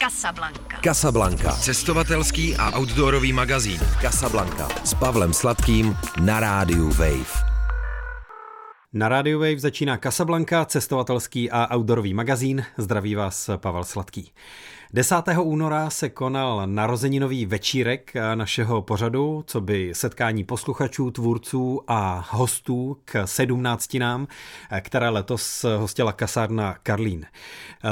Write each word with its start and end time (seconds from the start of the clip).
Casablanca. 0.00 0.80
Casablanca. 0.80 1.52
Cestovatelský 1.52 2.56
a 2.56 2.72
outdoorový 2.72 3.32
magazín. 3.32 3.80
Casablanca. 4.00 4.68
S 4.84 4.94
Pavlem 4.94 5.32
Sladkým 5.32 5.96
na 6.24 6.40
rádiu 6.40 6.88
Wave. 6.88 7.44
Na 8.92 9.08
Radio 9.08 9.38
Wave 9.38 9.58
začíná 9.58 9.96
Casablanca, 9.96 10.64
cestovatelský 10.64 11.50
a 11.50 11.76
outdoorový 11.76 12.14
magazín. 12.14 12.64
Zdraví 12.76 13.14
vás 13.14 13.50
Pavel 13.56 13.84
Sladký. 13.84 14.32
10. 14.92 15.14
února 15.42 15.90
se 15.90 16.08
konal 16.08 16.62
narozeninový 16.66 17.46
večírek 17.46 18.12
našeho 18.34 18.82
pořadu, 18.82 19.44
co 19.46 19.60
by 19.60 19.90
setkání 19.94 20.44
posluchačů, 20.44 21.10
tvůrců 21.10 21.80
a 21.88 22.28
hostů 22.30 22.96
k 23.04 23.26
sedmnáctinám, 23.26 24.26
které 24.80 25.08
letos 25.08 25.64
hostila 25.78 26.12
kasárna 26.12 26.76
Karlín. 26.82 27.26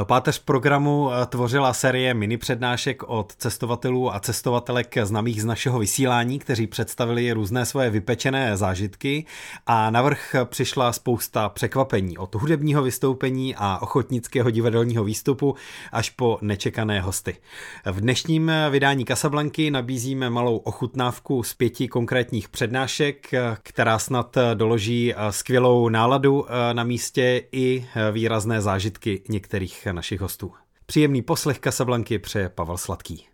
Páteř 0.05 0.39
programu 0.39 1.11
tvořila 1.27 1.73
série 1.73 2.15
mini 2.15 2.37
přednášek 2.37 3.03
od 3.07 3.35
cestovatelů 3.37 4.15
a 4.15 4.21
cestovatelek 4.21 4.99
známých 5.03 5.43
z 5.43 5.45
našeho 5.45 5.79
vysílání, 5.79 6.39
kteří 6.39 6.67
představili 6.67 7.33
různé 7.33 7.67
svoje 7.67 7.91
vypečené 7.91 8.57
zážitky 8.57 9.27
a 9.67 9.91
navrh 9.91 10.35
přišla 10.45 10.93
spousta 10.93 11.49
překvapení 11.49 12.19
od 12.19 12.35
hudebního 12.35 12.83
vystoupení 12.83 13.55
a 13.57 13.79
ochotnického 13.83 14.51
divadelního 14.51 15.05
výstupu 15.05 15.55
až 15.93 16.11
po 16.11 16.39
nečekané 16.43 16.88
pozvané 16.89 17.01
hosty. 17.01 17.37
V 17.85 18.01
dnešním 18.01 18.53
vydání 18.71 19.05
Casablanky 19.05 19.71
nabízíme 19.71 20.31
malou 20.31 20.57
ochutnávku 20.57 21.43
z 21.43 21.55
pěti 21.55 21.89
konkrétních 21.89 22.49
přednášek, 22.49 23.31
která 23.63 23.99
snad 23.99 24.37
doloží 24.55 25.15
skvělou 25.31 25.89
náladu 25.89 26.47
na 26.73 26.85
místě 26.85 27.43
i 27.53 27.87
výrazné 28.13 28.61
zážitky 28.61 29.23
některých 29.29 29.87
našich 29.93 30.21
hostů. 30.21 30.53
Příjemný 30.87 31.23
poslech 31.23 31.59
Casablanky 31.59 32.19
přeje 32.19 32.49
Pavel 32.49 32.77
Sladký. 32.77 33.27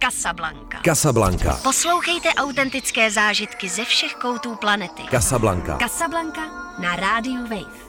Casablanca. 0.00 0.78
Casablanca. 0.84 1.60
Poslouchejte 1.62 2.28
autentické 2.28 3.10
zážitky 3.10 3.68
ze 3.68 3.84
všech 3.84 4.14
koutů 4.14 4.54
planety. 4.54 5.02
Casablanca. 5.10 5.78
Casablanca 5.78 6.40
na 6.78 6.96
rádiu 6.96 7.42
Wave. 7.42 7.87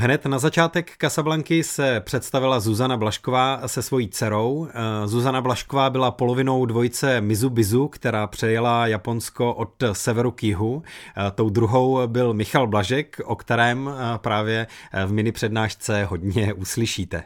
Hned 0.00 0.26
na 0.26 0.38
začátek 0.38 0.96
Kasablanky 0.96 1.62
se 1.62 2.00
představila 2.00 2.60
Zuzana 2.60 2.96
Blašková 2.96 3.68
se 3.68 3.82
svojí 3.82 4.08
dcerou. 4.08 4.68
Eh, 4.70 5.08
Zuzana 5.08 5.40
Blašková 5.40 5.90
byla 5.90 6.10
polovinou 6.10 6.66
dvojice 6.66 7.20
Mizubizu, 7.20 7.88
která 7.88 8.26
přejela 8.26 8.86
Japonsko 8.86 9.54
od 9.54 9.82
severu 9.92 10.30
k 10.30 10.42
jihu. 10.42 10.82
Eh, 11.16 11.30
tou 11.30 11.50
druhou 11.50 12.06
byl 12.06 12.34
Michal 12.34 12.66
Blažek, 12.66 13.20
o 13.24 13.36
kterém 13.36 13.90
eh, 13.90 14.18
právě 14.18 14.66
v 15.06 15.12
mini 15.12 15.32
přednášce 15.32 16.04
hodně 16.04 16.54
uslyšíte. 16.54 17.24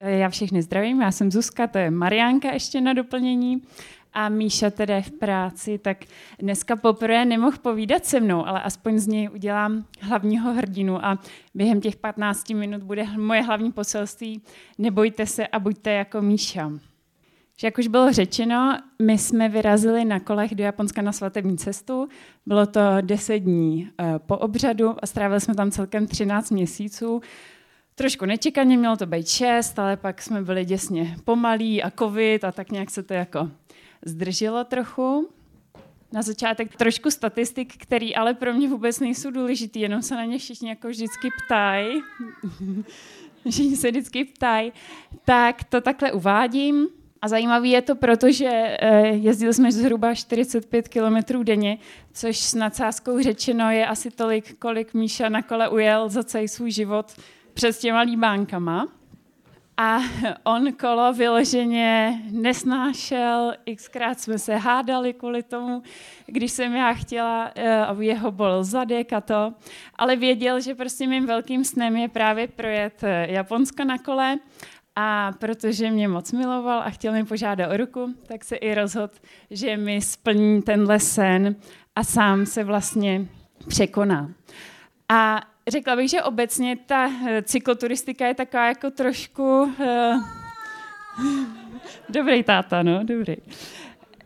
Já 0.00 0.28
všechny 0.28 0.62
zdravím, 0.62 1.02
já 1.02 1.10
jsem 1.10 1.30
Zuzka, 1.30 1.66
to 1.66 1.78
je 1.78 1.90
Mariánka 1.90 2.52
ještě 2.52 2.80
na 2.80 2.92
doplnění 2.92 3.62
a 4.12 4.28
Míša 4.28 4.70
teda 4.70 4.96
je 4.96 5.02
v 5.02 5.10
práci, 5.10 5.78
tak 5.78 6.04
dneska 6.38 6.76
poprvé 6.76 7.24
nemohl 7.24 7.56
povídat 7.62 8.04
se 8.04 8.20
mnou, 8.20 8.46
ale 8.46 8.62
aspoň 8.62 8.98
z 8.98 9.06
něj 9.06 9.30
udělám 9.34 9.84
hlavního 10.00 10.52
hrdinu 10.52 11.04
a 11.04 11.18
během 11.54 11.80
těch 11.80 11.96
15 11.96 12.50
minut 12.50 12.82
bude 12.82 13.06
moje 13.16 13.42
hlavní 13.42 13.72
poselství 13.72 14.42
nebojte 14.78 15.26
se 15.26 15.46
a 15.46 15.58
buďte 15.58 15.92
jako 15.92 16.22
Míša. 16.22 16.72
Že 17.60 17.66
jak 17.66 17.78
už 17.78 17.86
bylo 17.86 18.12
řečeno, 18.12 18.78
my 19.02 19.18
jsme 19.18 19.48
vyrazili 19.48 20.04
na 20.04 20.20
kolech 20.20 20.54
do 20.54 20.64
Japonska 20.64 21.02
na 21.02 21.12
svatební 21.12 21.58
cestu. 21.58 22.08
Bylo 22.46 22.66
to 22.66 22.80
10 23.00 23.38
dní 23.38 23.90
eh, 24.00 24.18
po 24.18 24.38
obřadu 24.38 24.96
a 25.02 25.06
strávili 25.06 25.40
jsme 25.40 25.54
tam 25.54 25.70
celkem 25.70 26.06
13 26.06 26.50
měsíců. 26.50 27.20
Trošku 27.94 28.26
nečekaně, 28.26 28.76
mělo 28.76 28.96
to 28.96 29.06
být 29.06 29.28
6, 29.28 29.78
ale 29.78 29.96
pak 29.96 30.22
jsme 30.22 30.42
byli 30.42 30.64
děsně 30.64 31.16
pomalí 31.24 31.82
a 31.82 31.90
covid 31.90 32.44
a 32.44 32.52
tak 32.52 32.72
nějak 32.72 32.90
se 32.90 33.02
to 33.02 33.14
jako 33.14 33.50
zdrželo 34.04 34.64
trochu. 34.64 35.28
Na 36.12 36.22
začátek 36.22 36.76
trošku 36.76 37.10
statistik, 37.10 37.76
který 37.76 38.16
ale 38.16 38.34
pro 38.34 38.54
mě 38.54 38.68
vůbec 38.68 39.00
nejsou 39.00 39.30
důležitý, 39.30 39.80
jenom 39.80 40.02
se 40.02 40.14
na 40.14 40.24
ně 40.24 40.38
všichni 40.38 40.68
jako 40.68 40.88
vždycky 40.88 41.28
ptají. 41.44 42.02
všichni 43.50 43.76
se 43.76 43.90
vždycky 43.90 44.24
ptají. 44.24 44.72
Tak 45.24 45.64
to 45.64 45.80
takhle 45.80 46.12
uvádím. 46.12 46.88
A 47.22 47.28
zajímavý 47.28 47.70
je 47.70 47.82
to, 47.82 47.94
protože 47.94 48.48
eh, 48.48 49.06
jezdili 49.06 49.54
jsme 49.54 49.72
zhruba 49.72 50.14
45 50.14 50.88
km 50.88 51.44
denně, 51.44 51.78
což 52.12 52.38
s 52.38 52.54
nadsázkou 52.54 53.22
řečeno 53.22 53.70
je 53.70 53.86
asi 53.86 54.10
tolik, 54.10 54.58
kolik 54.58 54.94
Míša 54.94 55.28
na 55.28 55.42
kole 55.42 55.68
ujel 55.68 56.08
za 56.08 56.24
celý 56.24 56.48
svůj 56.48 56.70
život 56.70 57.12
přes 57.54 57.78
těma 57.78 58.00
líbánkama. 58.00 58.99
A 59.76 59.98
on 60.44 60.72
kolo 60.72 61.12
vyloženě 61.12 62.22
nesnášel, 62.30 63.52
xkrát 63.76 64.20
jsme 64.20 64.38
se 64.38 64.56
hádali 64.56 65.12
kvůli 65.12 65.42
tomu, 65.42 65.82
když 66.26 66.52
jsem 66.52 66.74
já 66.74 66.92
chtěla, 66.92 67.50
eh, 67.54 67.76
aby 67.76 68.06
jeho 68.06 68.30
bol 68.30 68.64
zadek 68.64 69.12
a 69.12 69.20
to, 69.20 69.54
ale 69.96 70.16
věděl, 70.16 70.60
že 70.60 70.74
prostě 70.74 71.06
mým 71.06 71.26
velkým 71.26 71.64
snem 71.64 71.96
je 71.96 72.08
právě 72.08 72.48
projet 72.48 73.02
eh, 73.02 73.26
Japonsko 73.30 73.84
na 73.84 73.98
kole 73.98 74.38
a 74.96 75.32
protože 75.38 75.90
mě 75.90 76.08
moc 76.08 76.32
miloval 76.32 76.80
a 76.80 76.90
chtěl 76.90 77.12
mi 77.12 77.24
požádat 77.24 77.70
o 77.70 77.76
ruku, 77.76 78.14
tak 78.26 78.44
se 78.44 78.56
i 78.56 78.74
rozhodl, 78.74 79.14
že 79.50 79.76
mi 79.76 80.00
splní 80.00 80.62
tenhle 80.62 81.00
sen 81.00 81.56
a 81.96 82.04
sám 82.04 82.46
se 82.46 82.64
vlastně 82.64 83.26
překoná. 83.68 84.30
A 85.08 85.40
řekla 85.68 85.96
bych, 85.96 86.10
že 86.10 86.22
obecně 86.22 86.76
ta 86.86 87.10
eh, 87.28 87.42
cykloturistika 87.42 88.26
je 88.26 88.34
taková 88.34 88.68
jako 88.68 88.90
trošku... 88.90 89.62
Uh, 89.62 90.22
dobrý 92.08 92.42
táta, 92.42 92.82
no, 92.82 93.04
dobrý. 93.04 93.36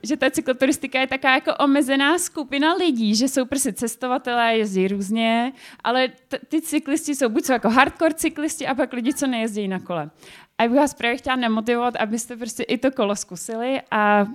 Že 0.02 0.16
ta 0.16 0.30
cykloturistika 0.30 1.00
je 1.00 1.06
taková 1.06 1.34
jako 1.34 1.54
omezená 1.54 2.18
skupina 2.18 2.74
lidí, 2.74 3.14
že 3.14 3.28
jsou 3.28 3.44
prostě 3.44 3.72
cestovatelé, 3.72 4.56
jezdí 4.56 4.88
různě, 4.88 5.52
ale 5.84 6.08
t- 6.28 6.38
ty 6.48 6.62
cyklisti 6.62 7.14
jsou 7.14 7.28
buď 7.28 7.44
jsou 7.44 7.52
jako 7.52 7.70
hardcore 7.70 8.14
cyklisti 8.14 8.66
a 8.66 8.74
pak 8.74 8.92
lidi, 8.92 9.14
co 9.14 9.26
nejezdí 9.26 9.68
na 9.68 9.80
kole. 9.80 10.10
A 10.58 10.62
já 10.62 10.68
bych 10.68 10.78
vás 10.78 10.94
právě 10.94 11.16
chtěla 11.16 11.36
nemotivovat, 11.36 11.96
abyste 11.96 12.36
prostě 12.36 12.62
i 12.62 12.78
to 12.78 12.90
kolo 12.90 13.16
zkusili. 13.16 13.80
A 13.90 14.26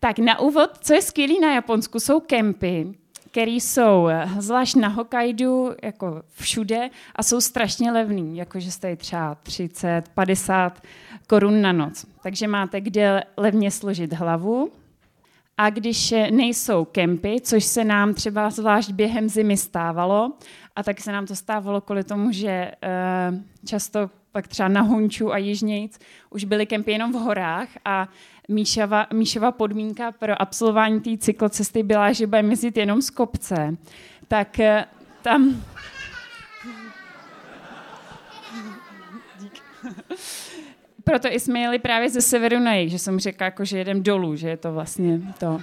tak 0.00 0.18
na 0.18 0.38
úvod, 0.38 0.70
co 0.80 0.94
je 0.94 1.02
skvělé 1.02 1.40
na 1.40 1.54
Japonsku, 1.54 2.00
jsou 2.00 2.20
kempy, 2.20 2.94
které 3.36 3.50
jsou 3.50 4.08
eh, 4.08 4.28
zvlášť 4.38 4.76
na 4.76 4.88
Hokkaidu 4.88 5.70
jako 5.82 6.22
všude 6.30 6.90
a 7.16 7.22
jsou 7.22 7.40
strašně 7.40 7.92
levný, 7.92 8.36
jakože 8.36 8.70
stojí 8.70 8.96
třeba 8.96 9.34
30, 9.34 10.02
50 10.14 10.82
korun 11.26 11.62
na 11.62 11.72
noc. 11.72 12.06
Takže 12.22 12.48
máte 12.48 12.80
kde 12.80 13.22
levně 13.36 13.70
složit 13.70 14.12
hlavu. 14.12 14.72
A 15.56 15.70
když 15.70 16.12
eh, 16.12 16.30
nejsou 16.30 16.84
kempy, 16.84 17.36
což 17.40 17.64
se 17.64 17.84
nám 17.84 18.14
třeba 18.14 18.50
zvlášť 18.50 18.90
během 18.90 19.28
zimy 19.28 19.56
stávalo, 19.56 20.32
a 20.76 20.82
tak 20.82 21.00
se 21.00 21.12
nám 21.12 21.26
to 21.26 21.36
stávalo 21.36 21.80
kvůli 21.80 22.04
tomu, 22.04 22.32
že 22.32 22.72
eh, 22.82 23.32
často 23.66 24.10
pak 24.32 24.48
třeba 24.48 24.68
na 24.68 24.80
Honču 24.80 25.32
a 25.32 25.38
Jižnějc 25.38 25.98
už 26.30 26.44
byly 26.44 26.66
kempy 26.66 26.92
jenom 26.92 27.12
v 27.12 27.16
horách 27.16 27.68
a 27.84 28.08
Míšova, 28.48 29.06
Míšova 29.12 29.52
podmínka 29.52 30.12
pro 30.12 30.42
absolvování 30.42 31.00
té 31.00 31.18
cyklocesty 31.18 31.82
byla, 31.82 32.12
že 32.12 32.26
bude 32.26 32.40
jezdit 32.40 32.76
jenom 32.76 33.02
z 33.02 33.10
kopce, 33.10 33.76
tak 34.28 34.60
eh, 34.60 34.84
tam... 35.22 35.64
Dík. 39.40 39.62
Proto 41.04 41.28
jsme 41.28 41.60
jeli 41.60 41.78
právě 41.78 42.10
ze 42.10 42.20
severu 42.20 42.58
na 42.58 42.74
jih, 42.74 42.90
že 42.90 42.98
jsem 42.98 43.18
řekla, 43.18 43.44
jako, 43.44 43.64
že 43.64 43.78
jedem 43.78 44.02
dolů, 44.02 44.36
že 44.36 44.48
je 44.48 44.56
to 44.56 44.72
vlastně 44.72 45.20
to 45.38 45.60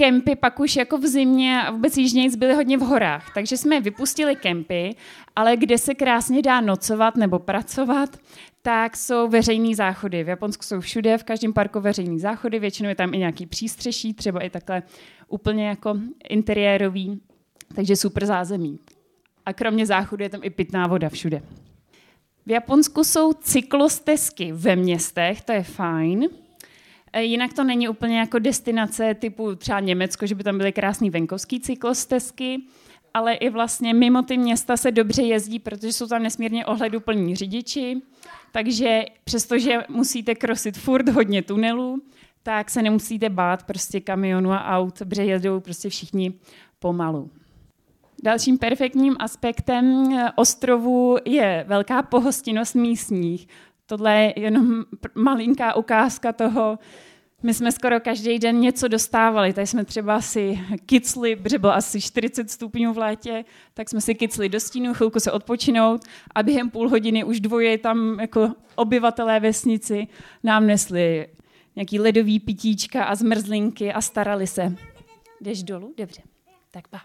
kempy 0.00 0.36
pak 0.36 0.60
už 0.60 0.76
jako 0.76 0.98
v 0.98 1.06
zimě 1.06 1.62
a 1.62 1.70
vůbec 1.70 1.96
jižnějc 1.96 2.36
byly 2.36 2.54
hodně 2.54 2.78
v 2.78 2.80
horách. 2.80 3.34
Takže 3.34 3.56
jsme 3.56 3.80
vypustili 3.80 4.36
kempy, 4.36 4.96
ale 5.36 5.56
kde 5.56 5.78
se 5.78 5.94
krásně 5.94 6.42
dá 6.42 6.60
nocovat 6.60 7.16
nebo 7.16 7.38
pracovat, 7.38 8.16
tak 8.62 8.96
jsou 8.96 9.28
veřejné 9.28 9.74
záchody. 9.74 10.24
V 10.24 10.28
Japonsku 10.28 10.62
jsou 10.64 10.80
všude, 10.80 11.18
v 11.18 11.24
každém 11.24 11.52
parku 11.52 11.80
veřejné 11.80 12.18
záchody, 12.18 12.58
většinou 12.58 12.88
je 12.88 12.94
tam 12.94 13.14
i 13.14 13.18
nějaký 13.18 13.46
přístřeší, 13.46 14.14
třeba 14.14 14.40
i 14.40 14.50
takhle 14.50 14.82
úplně 15.28 15.68
jako 15.68 15.98
interiérový, 16.28 17.20
takže 17.74 17.96
super 17.96 18.26
zázemí. 18.26 18.78
A 19.46 19.52
kromě 19.52 19.86
záchodu 19.86 20.22
je 20.22 20.28
tam 20.28 20.40
i 20.44 20.50
pitná 20.50 20.86
voda 20.86 21.08
všude. 21.08 21.42
V 22.46 22.50
Japonsku 22.50 23.04
jsou 23.04 23.32
cyklostezky 23.32 24.52
ve 24.52 24.76
městech, 24.76 25.40
to 25.40 25.52
je 25.52 25.62
fajn. 25.62 26.28
E, 27.12 27.22
jinak 27.22 27.52
to 27.52 27.64
není 27.64 27.88
úplně 27.88 28.18
jako 28.18 28.38
destinace 28.38 29.14
typu 29.14 29.54
třeba 29.54 29.80
Německo, 29.80 30.26
že 30.26 30.34
by 30.34 30.44
tam 30.44 30.58
byly 30.58 30.72
krásné 30.72 31.10
venkovské 31.10 31.60
cyklostezky, 31.60 32.60
ale 33.14 33.34
i 33.34 33.50
vlastně 33.50 33.94
mimo 33.94 34.22
ty 34.22 34.38
města 34.38 34.76
se 34.76 34.90
dobře 34.90 35.22
jezdí, 35.22 35.58
protože 35.58 35.92
jsou 35.92 36.06
tam 36.06 36.22
nesmírně 36.22 36.66
ohleduplní 36.66 37.36
řidiči, 37.36 38.02
takže 38.52 39.04
přestože 39.24 39.78
musíte 39.88 40.34
krosit 40.34 40.78
furt 40.78 41.08
hodně 41.08 41.42
tunelů, 41.42 42.02
tak 42.42 42.70
se 42.70 42.82
nemusíte 42.82 43.28
bát 43.28 43.62
prostě 43.62 44.00
kamionu 44.00 44.52
a 44.52 44.64
aut, 44.64 44.98
protože 44.98 45.24
jedou 45.24 45.60
prostě 45.60 45.88
všichni 45.88 46.32
pomalu. 46.78 47.30
Dalším 48.22 48.58
perfektním 48.58 49.16
aspektem 49.18 50.12
e, 50.12 50.32
ostrovu 50.36 51.16
je 51.24 51.64
velká 51.68 52.02
pohostinnost 52.02 52.74
místních. 52.74 53.48
Tohle 53.90 54.16
je 54.16 54.32
jenom 54.36 54.84
malinká 55.14 55.76
ukázka 55.76 56.32
toho, 56.32 56.78
my 57.42 57.54
jsme 57.54 57.72
skoro 57.72 58.00
každý 58.00 58.38
den 58.38 58.60
něco 58.60 58.88
dostávali. 58.88 59.52
Tady 59.52 59.66
jsme 59.66 59.84
třeba 59.84 60.20
si 60.20 60.60
kicli, 60.86 61.36
protože 61.36 61.58
bylo 61.58 61.74
asi 61.74 62.00
40 62.00 62.50
stupňů 62.50 62.92
v 62.92 62.98
létě, 62.98 63.44
tak 63.74 63.88
jsme 63.88 64.00
si 64.00 64.14
kicli 64.14 64.48
do 64.48 64.60
stínu, 64.60 64.94
chvilku 64.94 65.20
se 65.20 65.32
odpočinout 65.32 66.04
a 66.34 66.42
během 66.42 66.70
půl 66.70 66.88
hodiny 66.88 67.24
už 67.24 67.40
dvoje 67.40 67.78
tam 67.78 68.20
jako 68.20 68.54
obyvatelé 68.74 69.40
vesnici 69.40 70.06
nám 70.42 70.66
nesli 70.66 71.28
nějaký 71.76 72.00
ledový 72.00 72.40
pitíčka 72.40 73.04
a 73.04 73.14
zmrzlinky 73.14 73.92
a 73.92 74.00
starali 74.00 74.46
se. 74.46 74.76
Jdeš 75.40 75.62
dolů? 75.62 75.94
Dobře. 75.96 76.22
Tak 76.70 76.88
pa. 76.88 77.00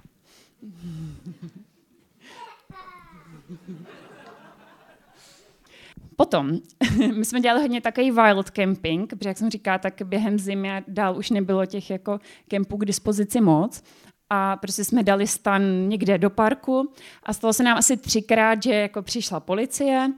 Potom, 6.15 6.51
my 7.17 7.25
jsme 7.25 7.41
dělali 7.41 7.61
hodně 7.61 7.81
takový 7.81 8.11
wild 8.11 8.49
camping, 8.49 9.09
protože 9.09 9.29
jak 9.29 9.37
jsem 9.37 9.49
říkala, 9.49 9.77
tak 9.77 10.01
během 10.03 10.39
zimy 10.39 10.83
dál 10.87 11.17
už 11.17 11.29
nebylo 11.29 11.65
těch 11.65 11.89
jako 11.89 12.19
kempů 12.47 12.77
k 12.77 12.85
dispozici 12.85 13.41
moc. 13.41 13.83
A 14.29 14.57
prostě 14.57 14.83
jsme 14.83 15.03
dali 15.03 15.27
stan 15.27 15.89
někde 15.89 16.17
do 16.17 16.29
parku 16.29 16.93
a 17.23 17.33
stalo 17.33 17.53
se 17.53 17.63
nám 17.63 17.77
asi 17.77 17.97
třikrát, 17.97 18.63
že 18.63 18.73
jako 18.73 19.01
přišla 19.01 19.39
policie, 19.39 20.13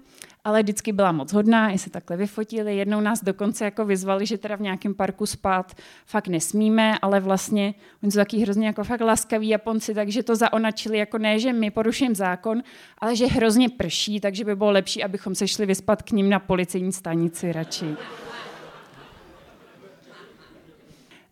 ale 0.47 0.63
vždycky 0.63 0.91
byla 0.91 1.11
moc 1.11 1.33
hodná, 1.33 1.71
i 1.71 1.77
se 1.77 1.89
takhle 1.89 2.17
vyfotili. 2.17 2.77
Jednou 2.77 3.01
nás 3.01 3.23
dokonce 3.23 3.65
jako 3.65 3.85
vyzvali, 3.85 4.25
že 4.25 4.37
teda 4.37 4.55
v 4.55 4.61
nějakém 4.61 4.93
parku 4.93 5.25
spát 5.25 5.73
fakt 6.05 6.27
nesmíme, 6.27 6.99
ale 7.01 7.19
vlastně 7.19 7.73
oni 8.03 8.11
jsou 8.11 8.17
taky 8.17 8.37
hrozně 8.37 8.67
jako 8.67 8.83
fakt 8.83 9.01
laskaví 9.01 9.49
Japonci, 9.49 9.93
takže 9.93 10.23
to 10.23 10.35
zaonačili 10.35 10.97
jako 10.97 11.17
ne, 11.17 11.39
že 11.39 11.53
my 11.53 11.71
porušujeme 11.71 12.15
zákon, 12.15 12.63
ale 12.97 13.15
že 13.15 13.25
hrozně 13.25 13.69
prší, 13.69 14.19
takže 14.19 14.43
by 14.43 14.55
bylo 14.55 14.71
lepší, 14.71 15.03
abychom 15.03 15.35
se 15.35 15.47
šli 15.47 15.65
vyspat 15.65 16.01
k 16.01 16.11
ním 16.11 16.29
na 16.29 16.39
policejní 16.39 16.91
stanici 16.91 17.51
radši. 17.51 17.95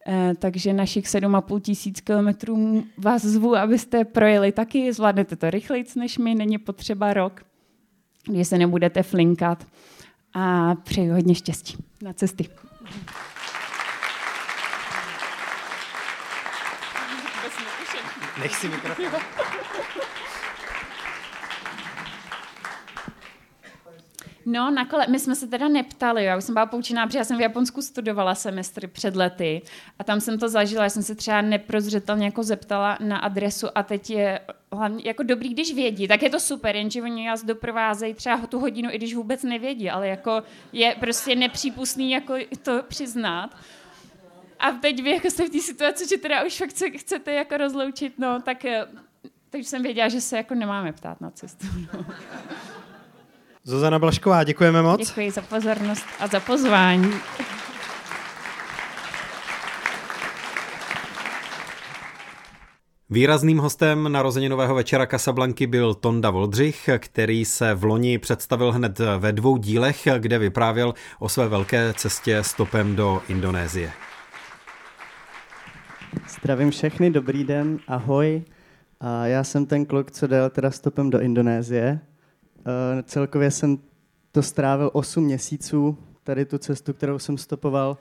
Eh, 0.08 0.34
takže 0.40 0.74
našich 0.74 1.06
7,5 1.06 1.60
tisíc 1.60 2.02
kilometrů 2.02 2.84
vás 2.98 3.22
zvu, 3.26 3.56
abyste 3.56 4.06
projeli 4.06 4.52
taky, 4.52 4.94
zvládnete 4.94 5.36
to 5.36 5.50
rychleji 5.50 5.86
než 5.96 6.18
my, 6.18 6.36
není 6.36 6.58
potřeba 6.58 7.14
rok 7.14 7.42
kdy 8.28 8.46
se 8.46 8.58
nebudete 8.58 9.04
flinkat 9.04 9.66
a 10.34 10.76
přeji 10.76 11.10
hodně 11.10 11.36
štěstí 11.36 11.78
na 12.02 12.14
cesty. 12.14 12.50
Nech 18.42 18.56
si 18.56 18.68
mikrofon. 18.70 19.06
No, 24.46 24.72
na 24.72 24.86
kole, 24.86 25.06
my 25.10 25.20
jsme 25.20 25.36
se 25.36 25.48
teda 25.48 25.68
neptali, 25.68 26.24
já 26.24 26.38
už 26.38 26.44
jsem 26.44 26.54
byla 26.54 26.66
poučená, 26.66 27.08
protože 27.08 27.18
já 27.18 27.24
jsem 27.26 27.38
v 27.38 27.42
Japonsku 27.42 27.82
studovala 27.82 28.36
semestry 28.36 28.88
před 28.88 29.16
lety 29.16 29.62
a 30.00 30.04
tam 30.04 30.22
jsem 30.22 30.40
to 30.40 30.50
zažila, 30.50 30.84
já 30.84 30.90
jsem 30.90 31.04
se 31.04 31.16
třeba 31.16 31.42
neprozřetelně 31.42 32.26
jako 32.26 32.44
zeptala 32.44 32.98
na 33.02 33.18
adresu 33.18 33.68
a 33.76 33.84
teď 33.84 34.10
je 34.10 34.40
hlavně 34.72 35.04
jako 35.06 35.24
dobrý, 35.24 35.50
když 35.50 35.74
vědí, 35.74 36.08
tak 36.08 36.24
je 36.24 36.30
to 36.30 36.40
super, 36.40 36.76
jenže 36.76 37.02
oni 37.02 37.28
nás 37.28 37.44
doprovázejí 37.44 38.14
třeba 38.14 38.38
tu 38.38 38.60
hodinu, 38.60 38.90
i 38.92 38.98
když 38.98 39.16
vůbec 39.16 39.44
nevědí, 39.44 39.90
ale 39.90 40.08
jako 40.08 40.44
je 40.74 40.96
prostě 41.00 41.36
nepřípustný 41.36 42.12
jako 42.12 42.34
to 42.64 42.84
přiznat. 42.88 43.50
A 44.60 44.72
teď 44.72 45.04
vy 45.04 45.10
jako 45.10 45.30
jste 45.30 45.48
v 45.48 45.50
té 45.50 45.60
situaci, 45.60 46.08
že 46.10 46.18
teda 46.18 46.46
už 46.46 46.58
fakt 46.58 46.98
chcete 46.98 47.32
jako 47.32 47.58
rozloučit, 47.58 48.20
no, 48.20 48.42
tak 48.42 48.66
eh, 48.66 48.86
takže 49.50 49.70
jsem 49.70 49.84
věděla, 49.84 50.10
že 50.10 50.22
se 50.22 50.38
jako 50.38 50.56
nemáme 50.56 50.94
ptát 50.94 51.22
na 51.22 51.32
cestu. 51.32 51.68
No. 51.94 52.06
Zuzana 53.68 54.00
Blašková, 54.00 54.44
děkujeme 54.44 54.82
moc. 54.82 55.08
Děkuji 55.08 55.32
za 55.32 55.42
pozornost 55.42 56.06
a 56.20 56.28
za 56.28 56.40
pozvání. 56.40 57.12
Výrazným 63.10 63.58
hostem 63.58 64.12
narozeninového 64.12 64.76
večera 64.76 65.06
Casablanky 65.06 65.68
byl 65.68 65.94
Tonda 65.94 66.30
Voldřich, 66.30 66.90
který 67.00 67.46
se 67.46 67.74
v 67.74 67.84
loni 67.84 68.18
představil 68.18 68.72
hned 68.72 69.00
ve 69.18 69.32
dvou 69.34 69.58
dílech, 69.58 70.08
kde 70.18 70.40
vyprávěl 70.40 70.94
o 71.20 71.30
své 71.30 71.48
velké 71.48 71.94
cestě 71.94 72.44
stopem 72.44 72.96
do 72.96 73.22
Indonésie. 73.28 73.92
Zdravím 76.30 76.72
všechny, 76.72 77.12
dobrý 77.12 77.44
den, 77.44 77.80
ahoj. 77.88 78.44
A 79.00 79.26
já 79.26 79.44
jsem 79.44 79.66
ten 79.66 79.86
kluk, 79.86 80.12
co 80.12 80.34
jel 80.34 80.50
teda 80.50 80.72
stopem 80.72 81.10
do 81.10 81.22
Indonésie. 81.22 82.00
Uh, 82.66 83.02
celkově 83.02 83.52
jsem 83.52 83.78
to 84.32 84.44
strávil 84.44 84.90
8 84.94 85.24
měsíců, 85.24 85.98
tady 86.24 86.46
tu 86.46 86.58
cestu, 86.58 86.94
kterou 86.94 87.20
jsem 87.20 87.38
stopoval, 87.38 87.98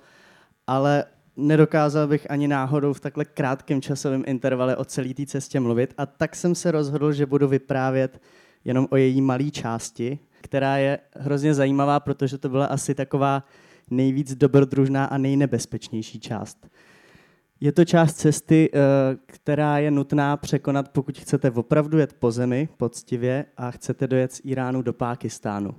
ale 0.67 1.05
nedokázal 1.37 2.07
bych 2.07 2.31
ani 2.31 2.49
náhodou 2.49 2.93
v 2.93 3.01
takhle 3.01 3.25
krátkém 3.25 3.83
časovém 3.83 4.23
intervale 4.27 4.77
o 4.77 4.85
celé 4.85 5.15
té 5.15 5.27
cestě 5.27 5.61
mluvit 5.61 5.95
a 5.99 6.07
tak 6.07 6.37
jsem 6.37 6.55
se 6.55 6.71
rozhodl, 6.71 7.13
že 7.13 7.27
budu 7.27 7.49
vyprávět 7.49 8.21
jenom 8.65 8.87
o 8.91 8.97
její 8.97 9.21
malé 9.21 9.51
části, 9.51 10.19
která 10.41 10.77
je 10.77 10.99
hrozně 11.17 11.55
zajímavá, 11.55 12.01
protože 12.01 12.39
to 12.39 12.49
byla 12.49 12.67
asi 12.67 12.95
taková 12.95 13.45
nejvíc 13.91 14.35
dobrodružná 14.35 15.05
a 15.05 15.19
nejnebezpečnější 15.19 16.21
část. 16.21 16.67
Je 17.65 17.73
to 17.73 17.85
část 17.85 18.15
cesty, 18.15 18.71
eh, 18.73 18.79
která 19.27 19.79
je 19.79 19.91
nutná 19.91 20.37
překonat, 20.37 20.89
pokud 20.89 21.19
chcete 21.19 21.51
opravdu 21.51 21.99
jet 21.99 22.13
po 22.13 22.31
zemi 22.31 22.69
poctivě 22.77 23.45
a 23.57 23.71
chcete 23.71 24.07
dojet 24.07 24.33
z 24.33 24.41
Iránu 24.45 24.83
do 24.83 24.93
Pákistánu. 24.93 25.75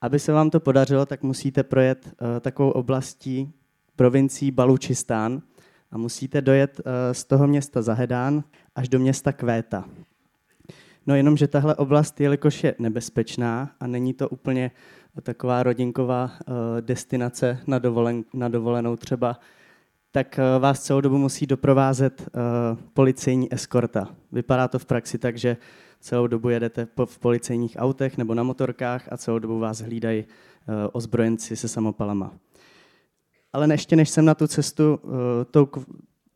Aby 0.00 0.18
se 0.18 0.32
vám 0.32 0.50
to 0.50 0.60
podařilo, 0.60 1.06
tak 1.06 1.22
musíte 1.22 1.62
projet 1.62 2.08
eh, 2.08 2.40
takovou 2.40 2.70
oblastí 2.70 3.52
provincií 3.96 4.50
Balučistán 4.50 5.42
a 5.90 5.98
musíte 5.98 6.42
dojet 6.42 6.80
eh, 6.80 7.14
z 7.14 7.24
toho 7.24 7.46
města 7.46 7.82
Zahedán 7.82 8.44
až 8.74 8.88
do 8.88 8.98
města 8.98 9.32
Kvéta. 9.32 9.84
No 11.06 11.16
jenom, 11.16 11.36
že 11.36 11.48
tahle 11.48 11.74
oblast, 11.74 12.20
jelikož 12.20 12.64
je 12.64 12.74
nebezpečná 12.78 13.70
a 13.80 13.86
není 13.86 14.14
to 14.14 14.28
úplně 14.28 14.70
taková 15.22 15.62
rodinková 15.62 16.30
destinace 16.80 17.58
na, 17.66 17.80
na 18.34 18.48
dovolenou 18.48 18.96
třeba, 18.96 19.36
tak 20.14 20.38
eh, 20.38 20.58
vás 20.58 20.82
celou 20.82 21.00
dobu 21.00 21.18
musí 21.18 21.46
doprovázet 21.46 22.22
uh, 22.22 22.78
policejní 22.92 23.54
eskorta. 23.54 24.08
Vypadá 24.32 24.68
to 24.68 24.78
v 24.78 24.84
praxi 24.84 25.18
tak, 25.18 25.38
že 25.38 25.56
celou 26.00 26.26
dobu 26.26 26.48
jedete 26.48 26.88
v 27.04 27.18
policejních 27.18 27.76
autech 27.78 28.18
nebo 28.18 28.34
na 28.34 28.42
motorkách 28.42 29.12
a 29.12 29.16
celou 29.16 29.38
dobu 29.38 29.58
vás 29.58 29.80
hlídají 29.80 30.24
uh, 30.24 30.74
ozbrojenci 30.92 31.56
se 31.56 31.68
samopalama. 31.68 32.32
Ale 33.52 33.74
ještě 33.74 33.96
než 33.96 34.10
jsem 34.10 34.24
na 34.24 34.34
tu 34.34 34.46
cestu 34.46 35.00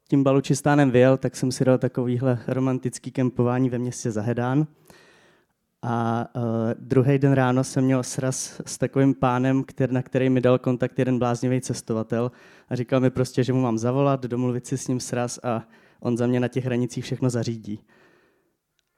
tím 0.08 0.24
Balučistánem 0.24 0.90
vyjel, 0.90 1.16
tak 1.16 1.36
jsem 1.36 1.52
si 1.52 1.64
dal 1.64 1.78
takovýhle 1.78 2.38
romantický 2.48 3.10
kempování 3.10 3.70
ve 3.70 3.78
městě 3.78 4.10
Zahedán. 4.10 4.66
A 5.82 6.26
uh, 6.36 6.42
druhý 6.78 7.18
den 7.18 7.32
ráno 7.32 7.64
jsem 7.64 7.84
měl 7.84 8.02
sraz 8.02 8.60
s 8.66 8.78
takovým 8.78 9.14
pánem, 9.14 9.64
který, 9.64 9.94
na 9.94 10.02
který 10.02 10.30
mi 10.30 10.40
dal 10.40 10.58
kontakt 10.58 10.98
jeden 10.98 11.18
bláznivý 11.18 11.60
cestovatel 11.60 12.30
a 12.68 12.76
říkal 12.76 13.00
mi 13.00 13.10
prostě, 13.10 13.44
že 13.44 13.52
mu 13.52 13.60
mám 13.60 13.78
zavolat, 13.78 14.26
domluvit 14.26 14.66
si 14.66 14.78
s 14.78 14.88
ním 14.88 15.00
sraz 15.00 15.38
a 15.42 15.68
on 16.00 16.16
za 16.16 16.26
mě 16.26 16.40
na 16.40 16.48
těch 16.48 16.64
hranicích 16.64 17.04
všechno 17.04 17.30
zařídí. 17.30 17.80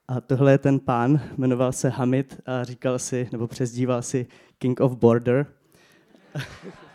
A 0.07 0.21
tohle 0.21 0.51
je 0.51 0.57
ten 0.57 0.79
pán, 0.79 1.21
jmenoval 1.37 1.71
se 1.71 1.89
Hamid 1.89 2.41
a 2.45 2.63
říkal 2.63 2.99
si, 2.99 3.29
nebo 3.31 3.47
přezdíval 3.47 4.01
si 4.01 4.27
King 4.57 4.79
of 4.79 4.95
Border. 4.95 5.45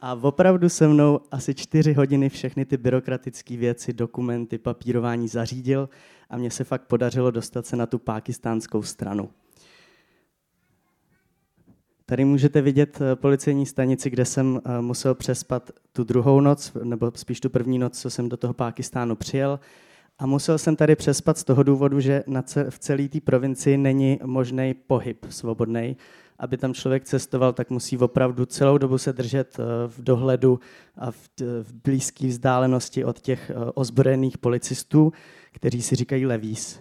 A 0.00 0.12
opravdu 0.12 0.68
se 0.68 0.88
mnou 0.88 1.20
asi 1.30 1.54
čtyři 1.54 1.92
hodiny 1.92 2.28
všechny 2.28 2.64
ty 2.64 2.76
byrokratické 2.76 3.56
věci, 3.56 3.92
dokumenty, 3.92 4.58
papírování 4.58 5.28
zařídil 5.28 5.88
a 6.30 6.36
mně 6.36 6.50
se 6.50 6.64
fakt 6.64 6.82
podařilo 6.82 7.30
dostat 7.30 7.66
se 7.66 7.76
na 7.76 7.86
tu 7.86 7.98
pákistánskou 7.98 8.82
stranu. 8.82 9.30
Tady 12.06 12.24
můžete 12.24 12.62
vidět 12.62 13.00
eh, 13.00 13.16
policejní 13.16 13.66
stanici, 13.66 14.10
kde 14.10 14.24
jsem 14.24 14.60
eh, 14.64 14.80
musel 14.80 15.14
přespat 15.14 15.70
tu 15.92 16.04
druhou 16.04 16.40
noc, 16.40 16.72
nebo 16.84 17.12
spíš 17.14 17.40
tu 17.40 17.50
první 17.50 17.78
noc, 17.78 18.00
co 18.00 18.10
jsem 18.10 18.28
do 18.28 18.36
toho 18.36 18.54
Pákistánu 18.54 19.16
přijel. 19.16 19.60
A 20.18 20.26
musel 20.26 20.58
jsem 20.58 20.76
tady 20.76 20.96
přespat 20.96 21.38
z 21.38 21.44
toho 21.44 21.62
důvodu, 21.62 22.00
že 22.00 22.24
v 22.68 22.78
celé 22.78 23.08
té 23.08 23.20
provincii 23.20 23.76
není 23.76 24.18
možný 24.24 24.74
pohyb 24.74 25.26
svobodný 25.28 25.96
aby 26.38 26.56
tam 26.56 26.74
člověk 26.74 27.04
cestoval, 27.04 27.52
tak 27.52 27.70
musí 27.70 27.98
opravdu 27.98 28.46
celou 28.46 28.78
dobu 28.78 28.98
se 28.98 29.12
držet 29.12 29.56
eh, 29.58 29.62
v 29.88 30.02
dohledu 30.02 30.60
a 30.96 31.10
v, 31.10 31.18
blízké 31.84 32.26
vzdálenosti 32.26 33.04
od 33.04 33.20
těch 33.20 33.50
eh, 33.50 33.54
ozbrojených 33.74 34.38
policistů, 34.38 35.12
kteří 35.52 35.82
si 35.82 35.96
říkají 35.96 36.26
levíz. 36.26 36.80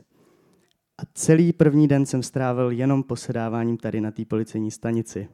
A 0.97 1.01
celý 1.13 1.53
první 1.53 1.87
den 1.87 2.05
jsem 2.05 2.23
strávil 2.23 2.71
jenom 2.71 3.03
posedáváním 3.03 3.77
tady 3.77 4.01
na 4.01 4.11
té 4.11 4.25
policejní 4.25 4.71
stanici. 4.71 5.27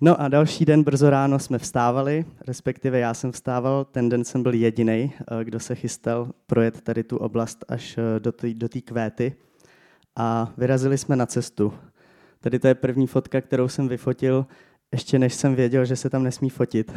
No 0.00 0.20
a 0.20 0.28
další 0.28 0.64
den 0.64 0.82
brzo 0.82 1.10
ráno 1.10 1.38
jsme 1.38 1.58
vstávali, 1.58 2.24
respektive 2.46 2.98
já 2.98 3.14
jsem 3.14 3.32
vstával, 3.32 3.84
ten 3.84 4.08
den 4.08 4.24
jsem 4.24 4.42
byl 4.42 4.54
jediný, 4.54 5.12
eh, 5.20 5.44
kdo 5.44 5.60
se 5.60 5.74
chystal 5.74 6.30
projet 6.46 6.80
tady 6.80 7.04
tu 7.04 7.16
oblast 7.16 7.64
až 7.68 7.98
do 8.54 8.68
té 8.68 8.80
kvéty 8.80 9.36
a 10.16 10.52
vyrazili 10.56 10.98
jsme 10.98 11.16
na 11.16 11.26
cestu. 11.26 11.72
Tady 12.46 12.58
to 12.58 12.68
je 12.68 12.74
první 12.74 13.06
fotka, 13.06 13.40
kterou 13.40 13.68
jsem 13.68 13.88
vyfotil, 13.88 14.46
ještě 14.92 15.18
než 15.18 15.34
jsem 15.34 15.54
věděl, 15.54 15.84
že 15.84 15.96
se 15.96 16.10
tam 16.10 16.22
nesmí 16.22 16.50
fotit. 16.50 16.92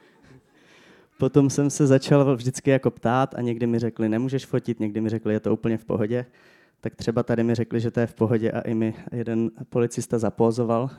Potom 1.18 1.50
jsem 1.50 1.70
se 1.70 1.86
začal 1.86 2.36
vždycky 2.36 2.70
jako 2.70 2.90
ptát 2.90 3.34
a 3.34 3.40
někdy 3.40 3.66
mi 3.66 3.78
řekli, 3.78 4.08
nemůžeš 4.08 4.46
fotit, 4.46 4.80
někdy 4.80 5.00
mi 5.00 5.08
řekli, 5.08 5.32
je 5.32 5.40
to 5.40 5.52
úplně 5.52 5.78
v 5.78 5.84
pohodě. 5.84 6.26
Tak 6.80 6.96
třeba 6.96 7.22
tady 7.22 7.44
mi 7.44 7.54
řekli, 7.54 7.80
že 7.80 7.90
to 7.90 8.00
je 8.00 8.06
v 8.06 8.14
pohodě 8.14 8.50
a 8.50 8.60
i 8.60 8.74
mi 8.74 8.94
jeden 9.12 9.50
policista 9.68 10.18
zapózoval. 10.18 10.90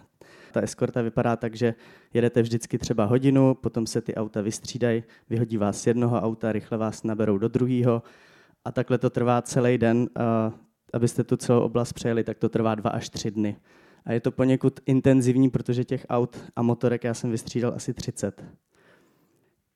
Ta 0.52 0.62
eskorta 0.62 1.02
vypadá 1.02 1.36
tak, 1.36 1.56
že 1.56 1.76
jedete 2.14 2.42
vždycky 2.42 2.78
třeba 2.78 3.06
hodinu, 3.06 3.56
potom 3.56 3.88
se 3.88 4.02
ty 4.02 4.16
auta 4.16 4.42
vystřídají, 4.42 5.04
vyhodí 5.30 5.58
vás 5.58 5.82
z 5.82 5.88
jednoho 5.88 6.22
auta, 6.22 6.52
rychle 6.52 6.78
vás 6.78 7.04
naberou 7.04 7.38
do 7.38 7.48
druhého 7.48 8.04
a 8.66 8.72
takhle 8.72 8.98
to 8.98 9.10
trvá 9.10 9.42
celý 9.42 9.78
den. 9.78 10.10
Abyste 10.94 11.24
tu 11.24 11.38
celou 11.38 11.62
oblast 11.62 11.94
přejeli, 11.94 12.24
tak 12.24 12.38
to 12.38 12.50
trvá 12.50 12.76
dva 12.76 12.90
až 12.90 13.10
tři 13.10 13.32
dny. 13.32 13.58
A 14.06 14.14
je 14.14 14.20
to 14.20 14.32
poněkud 14.32 14.80
intenzivní, 14.86 15.50
protože 15.50 15.84
těch 15.84 16.06
aut 16.10 16.38
a 16.56 16.62
motorek 16.62 17.04
já 17.04 17.14
jsem 17.14 17.32
vystřídal 17.32 17.74
asi 17.76 17.94
30. 17.94 18.44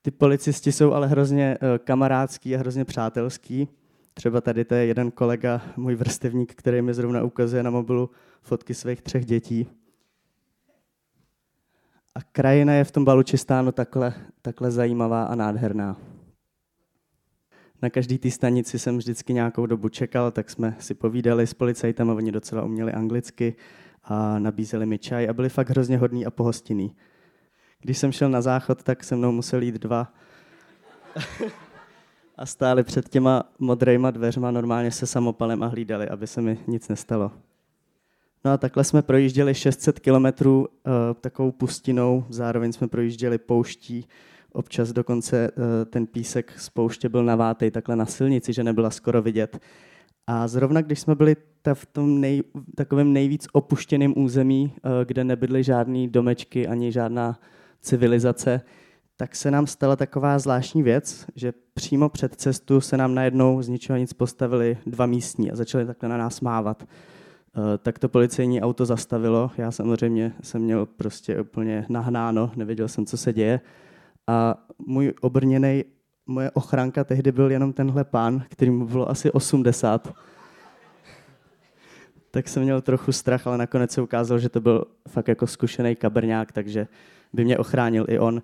Ty 0.02 0.12
policisti 0.12 0.72
jsou 0.72 0.94
ale 0.94 1.08
hrozně 1.08 1.58
eh, 1.62 1.80
kamarádský 1.80 2.56
a 2.56 2.60
hrozně 2.60 2.86
přátelský. 2.86 3.68
Třeba 4.14 4.42
tady 4.42 4.66
to 4.66 4.76
je 4.76 4.86
jeden 4.86 5.12
kolega, 5.12 5.62
můj 5.78 5.96
vrstevník, 5.96 6.56
který 6.56 6.82
mi 6.82 6.94
zrovna 6.94 7.24
ukazuje 7.24 7.64
na 7.64 7.70
mobilu 7.70 8.10
fotky 8.42 8.74
svých 8.74 9.02
třech 9.02 9.26
dětí. 9.26 9.68
A 12.16 12.22
krajina 12.32 12.74
je 12.74 12.84
v 12.84 12.92
tom 12.92 13.06
Balučistánu 13.06 13.72
takhle, 13.72 14.14
takhle 14.42 14.72
zajímavá 14.72 15.24
a 15.24 15.36
nádherná. 15.36 15.98
Na 17.82 17.90
každý 17.90 18.18
té 18.18 18.32
stanici 18.32 18.80
jsem 18.80 18.98
vždycky 18.98 19.34
nějakou 19.34 19.66
dobu 19.66 19.90
čekal, 19.90 20.32
tak 20.32 20.50
jsme 20.50 20.76
si 20.80 20.94
povídali 20.94 21.48
s 21.48 21.54
policajtama, 21.54 22.14
oni 22.14 22.32
docela 22.32 22.64
uměli 22.64 22.94
anglicky 22.94 23.56
a 24.04 24.40
nabízeli 24.40 24.86
mi 24.86 25.00
čaj 25.00 25.30
a 25.30 25.34
byli 25.34 25.50
fakt 25.50 25.70
hrozně 25.70 25.98
hodní 25.98 26.26
a 26.26 26.32
pohostinní. 26.32 26.96
Když 27.82 27.98
jsem 27.98 28.12
šel 28.12 28.30
na 28.30 28.42
záchod, 28.42 28.84
tak 28.84 29.04
se 29.04 29.16
mnou 29.16 29.32
musel 29.32 29.62
jít 29.62 29.76
dva 29.76 30.14
a 32.36 32.46
stáli 32.46 32.84
před 32.84 33.10
těma 33.10 33.44
modrejma 33.60 34.12
dveřma 34.12 34.52
normálně 34.52 34.92
se 34.92 35.08
samopalem 35.08 35.64
a 35.64 35.68
hlídali, 35.68 36.10
aby 36.10 36.28
se 36.28 36.42
mi 36.42 36.60
nic 36.68 36.88
nestalo. 36.88 37.32
No 38.46 38.52
a 38.52 38.58
takhle 38.58 38.84
jsme 38.84 39.02
projížděli 39.02 39.56
600 39.56 40.00
kilometrů 40.00 40.60
uh, 40.60 40.94
takovou 41.22 41.52
pustinou, 41.52 42.26
zároveň 42.30 42.74
jsme 42.74 42.88
projížděli 42.88 43.38
pouští, 43.38 44.08
občas 44.56 44.92
dokonce 44.92 45.52
uh, 45.52 45.64
ten 45.90 46.08
písek 46.08 46.54
z 46.58 46.70
pouště 46.70 47.10
byl 47.10 47.24
navátej 47.24 47.72
takhle 47.72 47.96
na 47.96 48.06
silnici, 48.06 48.54
že 48.54 48.64
nebyla 48.64 48.90
skoro 48.90 49.22
vidět. 49.22 49.60
A 50.28 50.48
zrovna 50.48 50.82
když 50.82 51.00
jsme 51.00 51.16
byli 51.16 51.36
v 51.74 51.86
tom 51.86 52.22
nej, 52.22 52.44
takovém 52.76 53.14
nejvíc 53.14 53.48
opuštěném 53.54 54.14
území, 54.18 54.74
uh, 54.76 54.92
kde 55.06 55.24
nebyly 55.24 55.64
žádné 55.64 56.08
domečky 56.08 56.68
ani 56.68 56.92
žádná 56.92 57.40
civilizace, 57.82 58.62
tak 59.18 59.36
se 59.36 59.52
nám 59.52 59.68
stala 59.68 59.96
taková 59.96 60.40
zvláštní 60.40 60.84
věc, 60.84 61.26
že 61.36 61.54
přímo 61.74 62.10
před 62.10 62.36
cestu 62.36 62.82
se 62.82 62.98
nám 62.98 63.16
najednou 63.16 63.62
z 63.62 63.68
ničeho 63.68 63.98
nic 63.98 64.14
postavili 64.14 64.78
dva 64.86 65.06
místní 65.06 65.52
a 65.52 65.56
začali 65.56 65.86
takhle 65.86 66.10
na 66.10 66.18
nás 66.18 66.42
mávat. 66.42 66.84
Eh, 67.58 67.78
tak 67.78 68.00
to 68.00 68.10
policejní 68.10 68.62
auto 68.62 68.86
zastavilo. 68.86 69.52
Já 69.58 69.72
samozřejmě 69.72 70.34
jsem 70.44 70.62
měl 70.62 70.86
prostě 70.86 71.42
úplně 71.42 71.86
nahnáno, 71.90 72.52
nevěděl 72.56 72.88
jsem, 72.88 73.06
co 73.06 73.18
se 73.18 73.34
děje. 73.34 73.62
A 74.28 74.66
můj 74.78 75.14
obrněný, 75.22 75.84
moje 76.26 76.52
ochránka 76.52 77.04
tehdy 77.04 77.32
byl 77.32 77.52
jenom 77.52 77.74
tenhle 77.74 78.04
pán, 78.04 78.44
který 78.50 78.72
mu 78.72 78.86
bylo 78.86 79.10
asi 79.10 79.32
80. 79.32 80.14
tak 82.32 82.48
jsem 82.48 82.64
měl 82.64 82.82
trochu 82.82 83.12
strach, 83.12 83.48
ale 83.48 83.58
nakonec 83.58 83.92
se 83.92 84.02
ukázalo, 84.02 84.40
že 84.40 84.50
to 84.50 84.62
byl 84.62 84.86
fakt 85.08 85.28
jako 85.28 85.48
zkušený 85.48 85.96
kabrňák, 85.96 86.52
takže 86.52 86.88
by 87.34 87.46
mě 87.46 87.58
ochránil 87.58 88.06
i 88.10 88.20
on. 88.20 88.42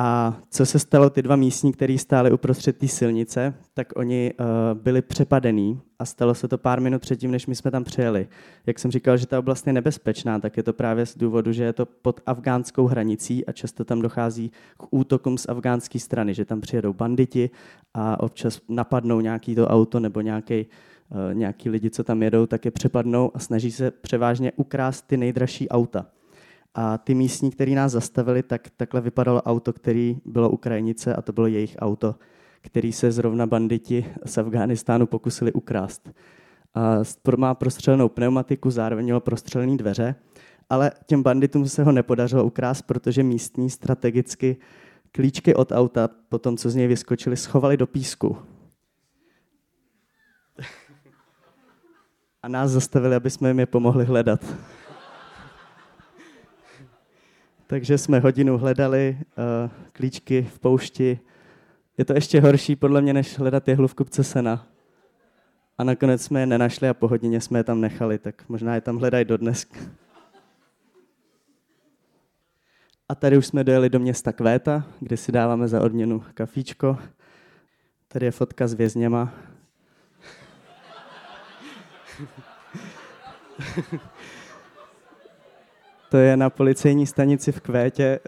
A 0.00 0.36
co 0.50 0.66
se 0.66 0.78
stalo, 0.78 1.10
ty 1.10 1.22
dva 1.22 1.36
místní, 1.36 1.72
kteří 1.72 1.98
stáli 1.98 2.32
uprostřed 2.32 2.76
té 2.76 2.88
silnice, 2.88 3.54
tak 3.74 3.92
oni 3.96 4.32
uh, 4.40 4.46
byli 4.80 5.02
přepadení 5.02 5.80
a 5.98 6.04
stalo 6.04 6.34
se 6.34 6.48
to 6.48 6.58
pár 6.58 6.80
minut 6.80 7.02
předtím, 7.02 7.30
než 7.30 7.46
my 7.46 7.54
jsme 7.54 7.70
tam 7.70 7.84
přijeli. 7.84 8.28
Jak 8.66 8.78
jsem 8.78 8.90
říkal, 8.90 9.16
že 9.16 9.26
ta 9.26 9.38
oblast 9.38 9.66
je 9.66 9.72
nebezpečná, 9.72 10.38
tak 10.38 10.56
je 10.56 10.62
to 10.62 10.72
právě 10.72 11.06
z 11.06 11.16
důvodu, 11.16 11.52
že 11.52 11.64
je 11.64 11.72
to 11.72 11.86
pod 11.86 12.20
afgánskou 12.26 12.86
hranicí 12.86 13.46
a 13.46 13.52
často 13.52 13.84
tam 13.84 14.02
dochází 14.02 14.52
k 14.76 14.86
útokům 14.90 15.38
z 15.38 15.48
afgánské 15.48 15.98
strany, 15.98 16.34
že 16.34 16.44
tam 16.44 16.60
přijedou 16.60 16.92
banditi 16.92 17.50
a 17.94 18.20
občas 18.20 18.60
napadnou 18.68 19.20
nějaký 19.20 19.54
to 19.54 19.68
auto 19.68 20.00
nebo 20.00 20.20
nějaký, 20.20 20.66
uh, 21.10 21.34
nějaký 21.34 21.70
lidi, 21.70 21.90
co 21.90 22.04
tam 22.04 22.22
jedou, 22.22 22.46
tak 22.46 22.64
je 22.64 22.70
přepadnou 22.70 23.30
a 23.34 23.38
snaží 23.38 23.72
se 23.72 23.90
převážně 23.90 24.52
ukrást 24.56 25.06
ty 25.06 25.16
nejdražší 25.16 25.68
auta. 25.68 26.06
A 26.74 26.98
ty 26.98 27.14
místní, 27.14 27.50
který 27.50 27.74
nás 27.74 27.92
zastavili, 27.92 28.42
tak 28.42 28.70
takhle 28.76 29.00
vypadalo 29.00 29.42
auto, 29.42 29.72
který 29.72 30.18
bylo 30.24 30.50
Ukrajinice 30.50 31.14
a 31.14 31.22
to 31.22 31.32
bylo 31.32 31.46
jejich 31.46 31.76
auto, 31.78 32.14
který 32.60 32.92
se 32.92 33.12
zrovna 33.12 33.46
banditi 33.46 34.06
z 34.26 34.38
Afghánistánu 34.38 35.06
pokusili 35.06 35.52
ukrást. 35.52 36.10
A 36.74 37.02
má 37.36 37.54
prostřelenou 37.54 38.08
pneumatiku, 38.08 38.70
zároveň 38.70 39.04
mělo 39.04 39.20
prostřelené 39.20 39.76
dveře, 39.76 40.14
ale 40.70 40.92
těm 41.06 41.22
banditům 41.22 41.68
se 41.68 41.84
ho 41.84 41.92
nepodařilo 41.92 42.44
ukrást, 42.44 42.82
protože 42.82 43.22
místní 43.22 43.70
strategicky 43.70 44.56
klíčky 45.12 45.54
od 45.54 45.72
auta, 45.72 46.08
po 46.28 46.38
tom, 46.38 46.56
co 46.56 46.70
z 46.70 46.74
něj 46.74 46.86
vyskočili, 46.86 47.36
schovali 47.36 47.76
do 47.76 47.86
písku. 47.86 48.36
A 52.42 52.48
nás 52.48 52.70
zastavili, 52.70 53.16
aby 53.16 53.30
jsme 53.30 53.48
jim 53.48 53.58
je 53.58 53.66
pomohli 53.66 54.04
hledat. 54.04 54.54
Takže 57.70 57.98
jsme 57.98 58.20
hodinu 58.20 58.58
hledali 58.58 59.18
uh, 59.20 59.24
klíčky 59.92 60.42
v 60.42 60.58
poušti. 60.58 61.20
Je 61.98 62.04
to 62.04 62.12
ještě 62.12 62.40
horší 62.40 62.76
podle 62.76 63.00
mě, 63.02 63.12
než 63.12 63.38
hledat 63.38 63.68
jehlu 63.68 63.88
v 63.88 63.94
kupce 63.94 64.24
sena. 64.24 64.66
A 65.78 65.84
nakonec 65.84 66.22
jsme 66.22 66.40
je 66.40 66.46
nenašli 66.46 66.88
a 66.88 66.94
po 66.94 67.08
hodině 67.08 67.40
jsme 67.40 67.58
je 67.58 67.64
tam 67.64 67.80
nechali, 67.80 68.18
tak 68.18 68.48
možná 68.48 68.74
je 68.74 68.80
tam 68.80 68.96
hledají 68.96 69.24
dodnes. 69.24 69.66
A 73.08 73.14
tady 73.14 73.38
už 73.38 73.46
jsme 73.46 73.64
dojeli 73.64 73.90
do 73.90 73.98
města 73.98 74.32
Kvéta, 74.32 74.86
kde 75.00 75.16
si 75.16 75.32
dáváme 75.32 75.68
za 75.68 75.80
odměnu 75.80 76.24
kafíčko. 76.34 76.98
Tady 78.08 78.26
je 78.26 78.30
fotka 78.30 78.68
s 78.68 78.74
vězněma. 78.74 79.32
To 86.08 86.16
je 86.16 86.36
na 86.36 86.50
policejní 86.50 87.06
stanici 87.06 87.52
v 87.52 87.60
Kvétě, 87.60 88.20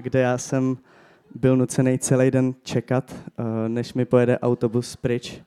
kde 0.00 0.20
já 0.20 0.38
jsem 0.38 0.76
byl 1.34 1.56
nucený 1.56 1.98
celý 1.98 2.30
den 2.30 2.54
čekat, 2.62 3.14
eh, 3.14 3.68
než 3.68 3.94
mi 3.94 4.04
pojede 4.04 4.38
autobus 4.38 4.96
pryč. 4.96 5.40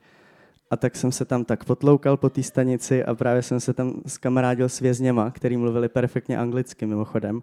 A 0.70 0.76
tak 0.76 0.96
jsem 0.96 1.12
se 1.12 1.24
tam 1.24 1.44
tak 1.44 1.64
potloukal 1.64 2.16
po 2.16 2.28
té 2.28 2.42
stanici 2.42 3.04
a 3.04 3.14
právě 3.14 3.42
jsem 3.42 3.60
se 3.60 3.72
tam 3.72 4.02
skamarádil 4.06 4.68
s 4.68 4.80
vězněma, 4.80 5.30
který 5.30 5.56
mluvili 5.56 5.88
perfektně 5.88 6.38
anglicky 6.38 6.86
mimochodem. 6.86 7.42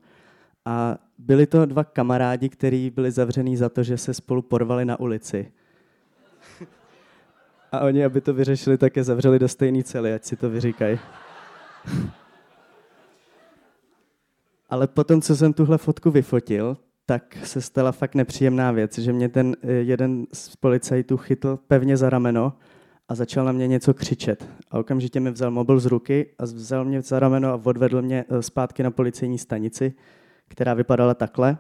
A 0.66 0.98
byli 1.18 1.46
to 1.46 1.66
dva 1.66 1.84
kamarádi, 1.84 2.50
kteří 2.50 2.90
byli 2.90 3.12
zavřený 3.12 3.58
za 3.58 3.70
to, 3.70 3.84
že 3.84 3.98
se 3.98 4.14
spolu 4.14 4.42
porvali 4.42 4.86
na 4.86 5.00
ulici. 5.00 5.52
A 7.72 7.80
oni, 7.80 8.06
aby 8.06 8.22
to 8.22 8.34
vyřešili, 8.34 8.78
tak 8.78 8.96
je 8.96 9.04
zavřeli 9.04 9.40
do 9.40 9.48
stejné 9.48 9.84
cely, 9.84 10.14
ať 10.14 10.24
si 10.24 10.36
to 10.36 10.50
vyříkají. 10.50 11.00
Ale 14.70 14.88
potom, 14.88 15.22
co 15.22 15.36
jsem 15.36 15.54
tuhle 15.54 15.78
fotku 15.78 16.12
vyfotil, 16.12 16.78
tak 17.06 17.38
se 17.44 17.62
stala 17.62 17.92
fakt 17.92 18.16
nepříjemná 18.16 18.72
věc, 18.72 18.98
že 18.98 19.14
mě 19.14 19.30
ten 19.30 19.56
eh, 19.62 19.72
jeden 19.72 20.26
z 20.34 20.56
policajtů 20.56 21.18
chytl 21.18 21.60
pevně 21.68 21.98
za 21.98 22.10
rameno 22.10 22.54
a 23.10 23.16
začal 23.16 23.46
na 23.46 23.52
mě 23.52 23.68
něco 23.68 23.94
křičet. 23.94 24.50
A 24.72 24.80
okamžitě 24.80 25.20
mi 25.20 25.32
vzal 25.32 25.52
mobil 25.52 25.80
z 25.80 25.86
ruky 25.86 26.30
a 26.40 26.44
vzal 26.44 26.86
mě 26.86 27.02
za 27.02 27.20
rameno 27.20 27.50
a 27.50 27.62
odvedl 27.64 28.02
mě 28.02 28.26
eh, 28.30 28.42
zpátky 28.42 28.84
na 28.84 28.92
policejní 28.92 29.38
stanici, 29.38 29.94
která 30.48 30.74
vypadala 30.74 31.14
takhle. 31.14 31.58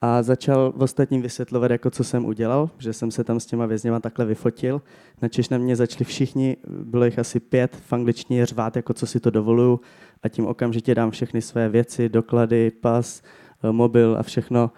A 0.00 0.22
začal 0.22 0.72
v 0.76 0.82
ostatním 0.82 1.22
vysvětlovat, 1.22 1.70
jako 1.70 1.90
co 1.90 2.04
jsem 2.04 2.24
udělal, 2.24 2.70
že 2.78 2.92
jsem 2.92 3.10
se 3.10 3.24
tam 3.24 3.40
s 3.40 3.46
těma 3.46 3.66
vězněma 3.66 4.00
takhle 4.00 4.24
vyfotil. 4.24 4.82
Načež 5.22 5.48
na 5.48 5.58
mě 5.58 5.76
začali 5.76 6.04
všichni, 6.04 6.56
bylo 6.68 7.04
jich 7.04 7.18
asi 7.18 7.40
pět, 7.40 7.76
v 7.86 7.92
angličtině 7.92 8.46
řvát, 8.46 8.76
jako 8.76 8.94
co 8.94 9.06
si 9.06 9.20
to 9.20 9.30
dovoluju 9.30 9.80
a 10.22 10.28
tím 10.28 10.46
okamžitě 10.46 10.94
dám 10.94 11.10
všechny 11.10 11.42
své 11.42 11.68
věci, 11.68 12.08
doklady, 12.08 12.70
pas, 12.70 13.22
eh, 13.64 13.72
mobil 13.72 14.16
a 14.18 14.22
všechno 14.22 14.70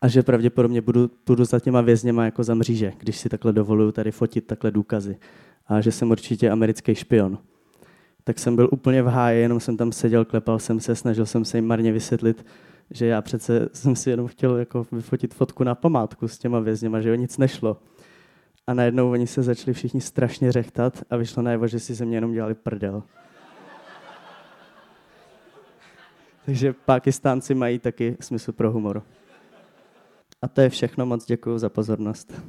a 0.00 0.08
že 0.08 0.22
pravděpodobně 0.22 0.80
budu, 0.80 1.10
budu 1.26 1.44
za 1.44 1.60
těma 1.60 1.80
vězněma 1.80 2.24
jako 2.24 2.42
za 2.42 2.54
mříže, 2.54 2.92
když 2.98 3.18
si 3.18 3.28
takhle 3.28 3.52
dovoluju 3.52 3.92
tady 3.92 4.10
fotit 4.10 4.46
takhle 4.46 4.70
důkazy 4.70 5.18
a 5.66 5.80
že 5.80 5.92
jsem 5.92 6.10
určitě 6.10 6.50
americký 6.50 6.94
špion. 6.94 7.38
Tak 8.24 8.38
jsem 8.38 8.56
byl 8.56 8.68
úplně 8.72 9.02
v 9.02 9.06
háji, 9.06 9.42
jenom 9.42 9.60
jsem 9.60 9.76
tam 9.76 9.92
seděl, 9.92 10.24
klepal 10.24 10.58
jsem 10.58 10.80
se, 10.80 10.96
snažil 10.96 11.26
jsem 11.26 11.44
se 11.44 11.58
jim 11.58 11.66
marně 11.66 11.92
vysvětlit, 11.92 12.46
že 12.90 13.06
já 13.06 13.22
přece 13.22 13.68
jsem 13.72 13.96
si 13.96 14.10
jenom 14.10 14.26
chtěl 14.26 14.56
jako 14.56 14.86
vyfotit 14.92 15.34
fotku 15.34 15.64
na 15.64 15.74
památku 15.74 16.28
s 16.28 16.38
těma 16.38 16.60
vězněma, 16.60 17.00
že 17.00 17.12
o 17.12 17.14
nic 17.14 17.38
nešlo. 17.38 17.76
A 18.66 18.74
najednou 18.74 19.10
oni 19.10 19.26
se 19.26 19.42
začali 19.42 19.74
všichni 19.74 20.00
strašně 20.00 20.52
řechtat 20.52 21.02
a 21.10 21.16
vyšlo 21.16 21.42
najevo, 21.42 21.66
že 21.66 21.80
si 21.80 21.94
ze 21.94 22.04
mě 22.04 22.16
jenom 22.16 22.32
dělali 22.32 22.54
prdel. 22.54 23.02
Takže 26.46 26.72
Pakistánci 26.72 27.54
mají 27.54 27.78
taky 27.78 28.16
smysl 28.20 28.52
pro 28.52 28.72
humor. 28.72 29.02
A 30.42 30.48
to 30.48 30.60
je 30.60 30.68
všechno, 30.68 31.06
moc 31.06 31.26
děkuji 31.26 31.58
za 31.58 31.68
pozornost. 31.68 32.42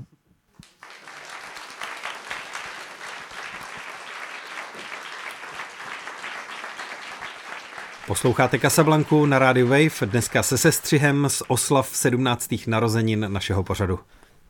Posloucháte 8.08 8.60
Casablanku 8.60 9.26
na 9.26 9.40
rádiu 9.40 9.68
Wave, 9.68 10.06
dneska 10.06 10.44
se 10.44 10.58
sestřihem 10.58 11.30
z 11.30 11.44
oslav 11.48 11.90
17. 11.94 12.50
narozenin 12.68 13.26
našeho 13.30 13.64
pořadu. 13.64 14.00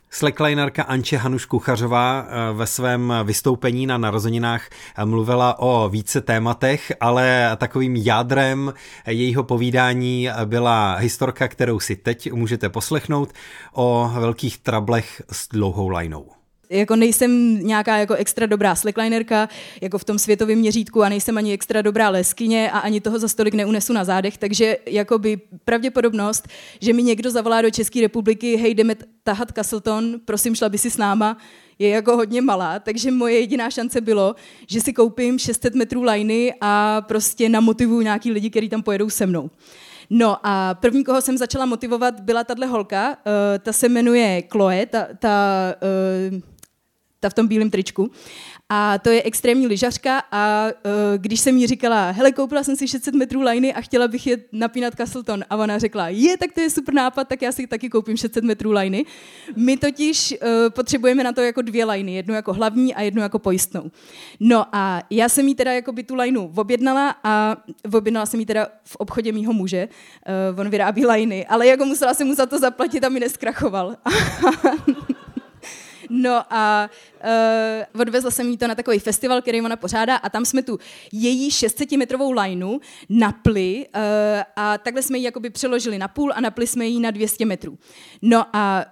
Slacklinerka 0.09 0.83
Anče 0.83 1.17
Hanuš 1.17 1.45
Kuchařová 1.45 2.25
eh, 2.27 2.53
ve 2.53 2.67
svém 2.67 3.13
vystoupení 3.23 3.85
na 3.87 3.97
narozeninách 3.97 4.69
mluvila 5.05 5.59
o 5.59 5.89
více 5.89 6.21
tématech, 6.21 6.91
ale 6.99 7.51
takovým 7.57 7.95
jádrem 7.95 8.73
jejího 9.07 9.43
povídání 9.43 10.29
byla 10.45 10.95
historka, 10.95 11.47
kterou 11.47 11.79
si 11.79 11.95
teď 11.95 12.31
můžete 12.31 12.69
poslechnout 12.69 13.33
o 13.73 14.11
velkých 14.19 14.57
trablech 14.57 15.21
s 15.31 15.47
dlouhou 15.47 15.89
lajnou 15.89 16.40
jako 16.71 16.95
nejsem 16.95 17.59
nějaká 17.67 17.97
jako 17.97 18.13
extra 18.13 18.45
dobrá 18.45 18.75
slacklinerka, 18.75 19.49
jako 19.81 19.97
v 19.97 20.03
tom 20.03 20.19
světovém 20.19 20.59
měřítku 20.59 21.03
a 21.03 21.09
nejsem 21.09 21.37
ani 21.37 21.53
extra 21.53 21.81
dobrá 21.81 22.09
leskyně 22.09 22.71
a 22.71 22.79
ani 22.79 23.01
toho 23.01 23.19
za 23.19 23.27
stolik 23.27 23.53
neunesu 23.53 23.93
na 23.93 24.03
zádech, 24.03 24.37
takže 24.37 24.77
jakoby 24.85 25.37
pravděpodobnost, 25.65 26.47
že 26.81 26.93
mi 26.93 27.03
někdo 27.03 27.31
zavolá 27.31 27.61
do 27.61 27.71
České 27.71 28.01
republiky, 28.01 28.55
hej, 28.55 28.73
jdeme 28.73 28.95
tahat 29.23 29.51
Castleton, 29.51 30.19
prosím, 30.25 30.55
šla 30.55 30.69
by 30.69 30.77
si 30.77 30.91
s 30.91 30.97
náma, 30.97 31.37
je 31.79 31.89
jako 31.89 32.15
hodně 32.15 32.41
malá, 32.41 32.79
takže 32.79 33.11
moje 33.11 33.39
jediná 33.39 33.69
šance 33.69 34.01
bylo, 34.01 34.35
že 34.67 34.81
si 34.81 34.93
koupím 34.93 35.39
600 35.39 35.75
metrů 35.75 36.03
lajny 36.03 36.53
a 36.61 37.01
prostě 37.01 37.49
namotivuju 37.49 38.01
nějaký 38.01 38.31
lidi, 38.31 38.49
kteří 38.49 38.69
tam 38.69 38.83
pojedou 38.83 39.09
se 39.09 39.25
mnou. 39.25 39.49
No 40.13 40.37
a 40.43 40.73
první, 40.73 41.03
koho 41.03 41.21
jsem 41.21 41.37
začala 41.37 41.65
motivovat, 41.65 42.19
byla 42.19 42.43
tahle 42.43 42.67
holka, 42.67 43.09
uh, 43.09 43.15
ta 43.59 43.73
se 43.73 43.89
jmenuje 43.89 44.43
Chloe, 44.51 44.85
ta, 44.85 45.07
ta 45.19 45.35
uh, 46.31 46.50
ta 47.21 47.29
v 47.29 47.33
tom 47.33 47.47
bílém 47.47 47.69
tričku. 47.69 48.11
A 48.69 48.97
to 48.97 49.09
je 49.09 49.23
extrémní 49.23 49.67
lyžařka 49.67 50.23
a 50.31 50.67
uh, 50.67 50.91
když 51.17 51.39
jsem 51.39 51.57
jí 51.57 51.67
říkala, 51.67 52.11
hele, 52.11 52.31
koupila 52.31 52.63
jsem 52.63 52.75
si 52.75 52.87
600 52.87 53.15
metrů 53.15 53.41
lajny 53.41 53.73
a 53.73 53.81
chtěla 53.81 54.07
bych 54.07 54.27
je 54.27 54.37
napínat 54.51 54.95
Castleton. 54.95 55.43
A 55.49 55.55
ona 55.55 55.79
řekla, 55.79 56.09
je, 56.09 56.37
tak 56.37 56.51
to 56.53 56.61
je 56.61 56.69
super 56.69 56.93
nápad, 56.93 57.27
tak 57.27 57.41
já 57.41 57.51
si 57.51 57.67
taky 57.67 57.89
koupím 57.89 58.17
600 58.17 58.43
metrů 58.43 58.71
lajny. 58.71 59.05
My 59.55 59.77
totiž 59.77 60.31
uh, 60.41 60.47
potřebujeme 60.69 61.23
na 61.23 61.31
to 61.31 61.41
jako 61.41 61.61
dvě 61.61 61.85
lajny, 61.85 62.15
jednu 62.15 62.33
jako 62.33 62.53
hlavní 62.53 62.95
a 62.95 63.01
jednu 63.01 63.21
jako 63.21 63.39
pojistnou. 63.39 63.91
No 64.39 64.65
a 64.71 65.03
já 65.09 65.29
jsem 65.29 65.47
jí 65.47 65.55
teda 65.55 65.73
jako 65.73 65.91
by 65.91 66.03
tu 66.03 66.15
lajnu 66.15 66.51
objednala 66.55 67.15
a 67.23 67.57
objednala 67.93 68.25
jsem 68.25 68.39
jí 68.39 68.45
teda 68.45 68.67
v 68.83 68.95
obchodě 68.95 69.31
mýho 69.31 69.53
muže. 69.53 69.87
Uh, 70.53 70.59
on 70.59 70.69
vyrábí 70.69 71.05
lajny, 71.05 71.45
ale 71.45 71.67
jako 71.67 71.85
musela 71.85 72.13
jsem 72.13 72.27
mu 72.27 72.35
za 72.35 72.45
to 72.45 72.59
zaplatit 72.59 73.03
a 73.03 73.09
mi 73.09 73.19
neskrachoval. 73.19 73.95
No 76.13 76.43
a 76.49 76.89
uh, 77.93 78.01
odvezla 78.01 78.31
jsem 78.31 78.49
jí 78.49 78.57
to 78.57 78.67
na 78.67 78.75
takový 78.75 78.99
festival, 78.99 79.41
který 79.41 79.61
ona 79.61 79.75
pořádá 79.75 80.15
a 80.15 80.29
tam 80.29 80.45
jsme 80.45 80.61
tu 80.61 80.79
její 81.11 81.49
600-metrovou 81.49 82.41
lineu 82.41 82.79
napli 83.09 83.85
uh, 83.95 84.01
a 84.55 84.77
takhle 84.77 85.03
jsme 85.03 85.17
ji 85.17 85.23
jakoby 85.23 85.49
přeložili 85.49 85.97
na 85.97 86.07
půl 86.07 86.33
a 86.35 86.41
napli 86.41 86.67
jsme 86.67 86.85
ji 86.85 86.99
na 86.99 87.11
200 87.11 87.45
metrů. 87.45 87.77
No 88.21 88.45
a 88.53 88.85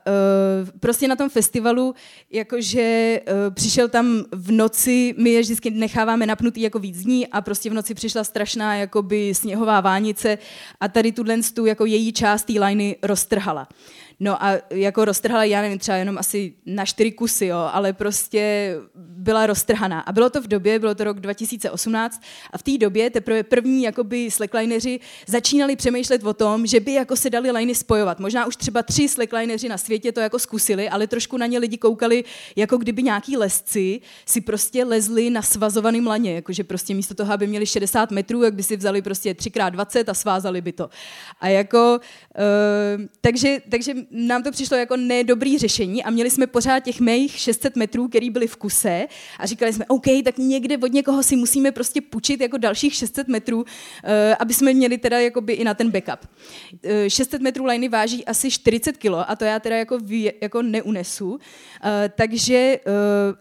uh, 0.63 0.79
prostě 0.79 1.07
na 1.07 1.15
tom 1.15 1.29
festivalu, 1.29 1.95
jakože 2.31 3.21
uh, 3.21 3.53
přišel 3.53 3.89
tam 3.89 4.23
v 4.31 4.51
noci, 4.51 5.15
my 5.17 5.29
je 5.29 5.41
vždycky 5.41 5.71
necháváme 5.71 6.25
napnutý 6.25 6.61
jako 6.61 6.79
víc 6.79 7.03
dní 7.03 7.27
a 7.27 7.41
prostě 7.41 7.69
v 7.69 7.73
noci 7.73 7.93
přišla 7.93 8.23
strašná 8.23 8.75
jakoby 8.75 9.35
sněhová 9.35 9.81
vánice 9.81 10.37
a 10.79 10.87
tady 10.87 11.11
tuhle 11.11 11.37
tu 11.53 11.65
jako 11.65 11.85
její 11.85 12.13
část 12.13 12.43
té 12.43 12.53
liney 12.53 12.95
roztrhala. 13.03 13.67
No 14.21 14.43
a 14.43 14.57
jako 14.69 15.05
roztrhala, 15.05 15.43
já 15.43 15.61
nevím, 15.61 15.79
třeba 15.79 15.97
jenom 15.97 16.17
asi 16.17 16.53
na 16.65 16.85
čtyři 16.85 17.11
kusy, 17.11 17.45
jo, 17.45 17.69
ale 17.73 17.93
prostě 17.93 18.75
byla 18.95 19.47
roztrhaná. 19.47 19.99
A 19.99 20.11
bylo 20.11 20.29
to 20.29 20.41
v 20.41 20.47
době, 20.47 20.79
bylo 20.79 20.95
to 20.95 21.03
rok 21.03 21.19
2018 21.19 22.21
a 22.51 22.57
v 22.57 22.63
té 22.63 22.77
době 22.77 23.09
teprve 23.09 23.43
první 23.43 23.83
jakoby 23.83 24.31
slacklineři 24.31 24.99
začínali 25.27 25.75
přemýšlet 25.75 26.23
o 26.23 26.33
tom, 26.33 26.67
že 26.67 26.79
by 26.79 26.93
jako 26.93 27.15
se 27.15 27.29
dali 27.29 27.51
liney 27.51 27.75
spojovat. 27.75 28.19
Možná 28.19 28.45
už 28.45 28.55
třeba 28.55 28.83
tři 28.83 29.09
slacklineři 29.09 29.69
na 29.69 29.77
světě 29.77 30.11
to 30.11 30.19
jako 30.19 30.39
zkusili, 30.39 30.89
ale 30.89 31.07
trošku 31.07 31.37
na 31.37 31.45
ně 31.45 31.59
lidi 31.59 31.77
koukali, 31.77 32.23
jako 32.55 32.77
kdyby 32.77 33.03
nějaký 33.03 33.37
lesci 33.37 34.01
si 34.25 34.41
prostě 34.41 34.83
lezli 34.83 35.29
na 35.29 35.41
svazovaném 35.41 36.07
laně, 36.07 36.35
jakože 36.35 36.63
prostě 36.63 36.93
místo 36.93 37.15
toho, 37.15 37.33
aby 37.33 37.47
měli 37.47 37.65
60 37.65 38.11
metrů, 38.11 38.43
jak 38.43 38.53
by 38.53 38.63
si 38.63 38.77
vzali 38.77 39.01
prostě 39.01 39.33
3x20 39.33 40.03
a 40.07 40.13
svázali 40.13 40.61
by 40.61 40.71
to. 40.71 40.89
A 41.41 41.47
jako, 41.47 41.99
uh, 42.37 43.05
takže, 43.21 43.57
takže 43.69 43.93
nám 44.11 44.43
to 44.43 44.51
přišlo 44.51 44.77
jako 44.77 44.97
nedobrý 44.97 45.57
řešení 45.57 46.03
a 46.03 46.09
měli 46.09 46.29
jsme 46.29 46.47
pořád 46.47 46.79
těch 46.79 46.99
mých 46.99 47.39
600 47.39 47.75
metrů, 47.75 48.07
který 48.07 48.29
byly 48.29 48.47
v 48.47 48.55
kuse 48.55 49.07
a 49.39 49.45
říkali 49.45 49.73
jsme, 49.73 49.85
OK, 49.85 50.05
tak 50.23 50.37
někde 50.37 50.77
od 50.77 50.93
někoho 50.93 51.23
si 51.23 51.35
musíme 51.35 51.71
prostě 51.71 52.01
půjčit 52.01 52.41
jako 52.41 52.57
dalších 52.57 52.93
600 52.93 53.27
metrů, 53.27 53.57
uh, 53.57 53.65
aby 54.39 54.53
jsme 54.53 54.73
měli 54.73 54.97
teda 54.97 55.19
jakoby 55.19 55.53
i 55.53 55.63
na 55.63 55.73
ten 55.73 55.91
backup. 55.91 56.29
Uh, 56.73 56.79
eh, 56.83 57.09
600 57.09 57.41
metrů 57.41 57.65
liney 57.65 57.89
váží 57.89 58.25
asi 58.25 58.51
40 58.51 58.97
kilo 58.97 59.29
a 59.29 59.35
to 59.35 59.45
já 59.45 59.59
teda 59.59 59.77
jako, 59.77 59.99
vý, 59.99 60.31
jako 60.41 60.61
neunesu, 60.61 61.29
uh, 61.29 61.39
takže 62.15 62.79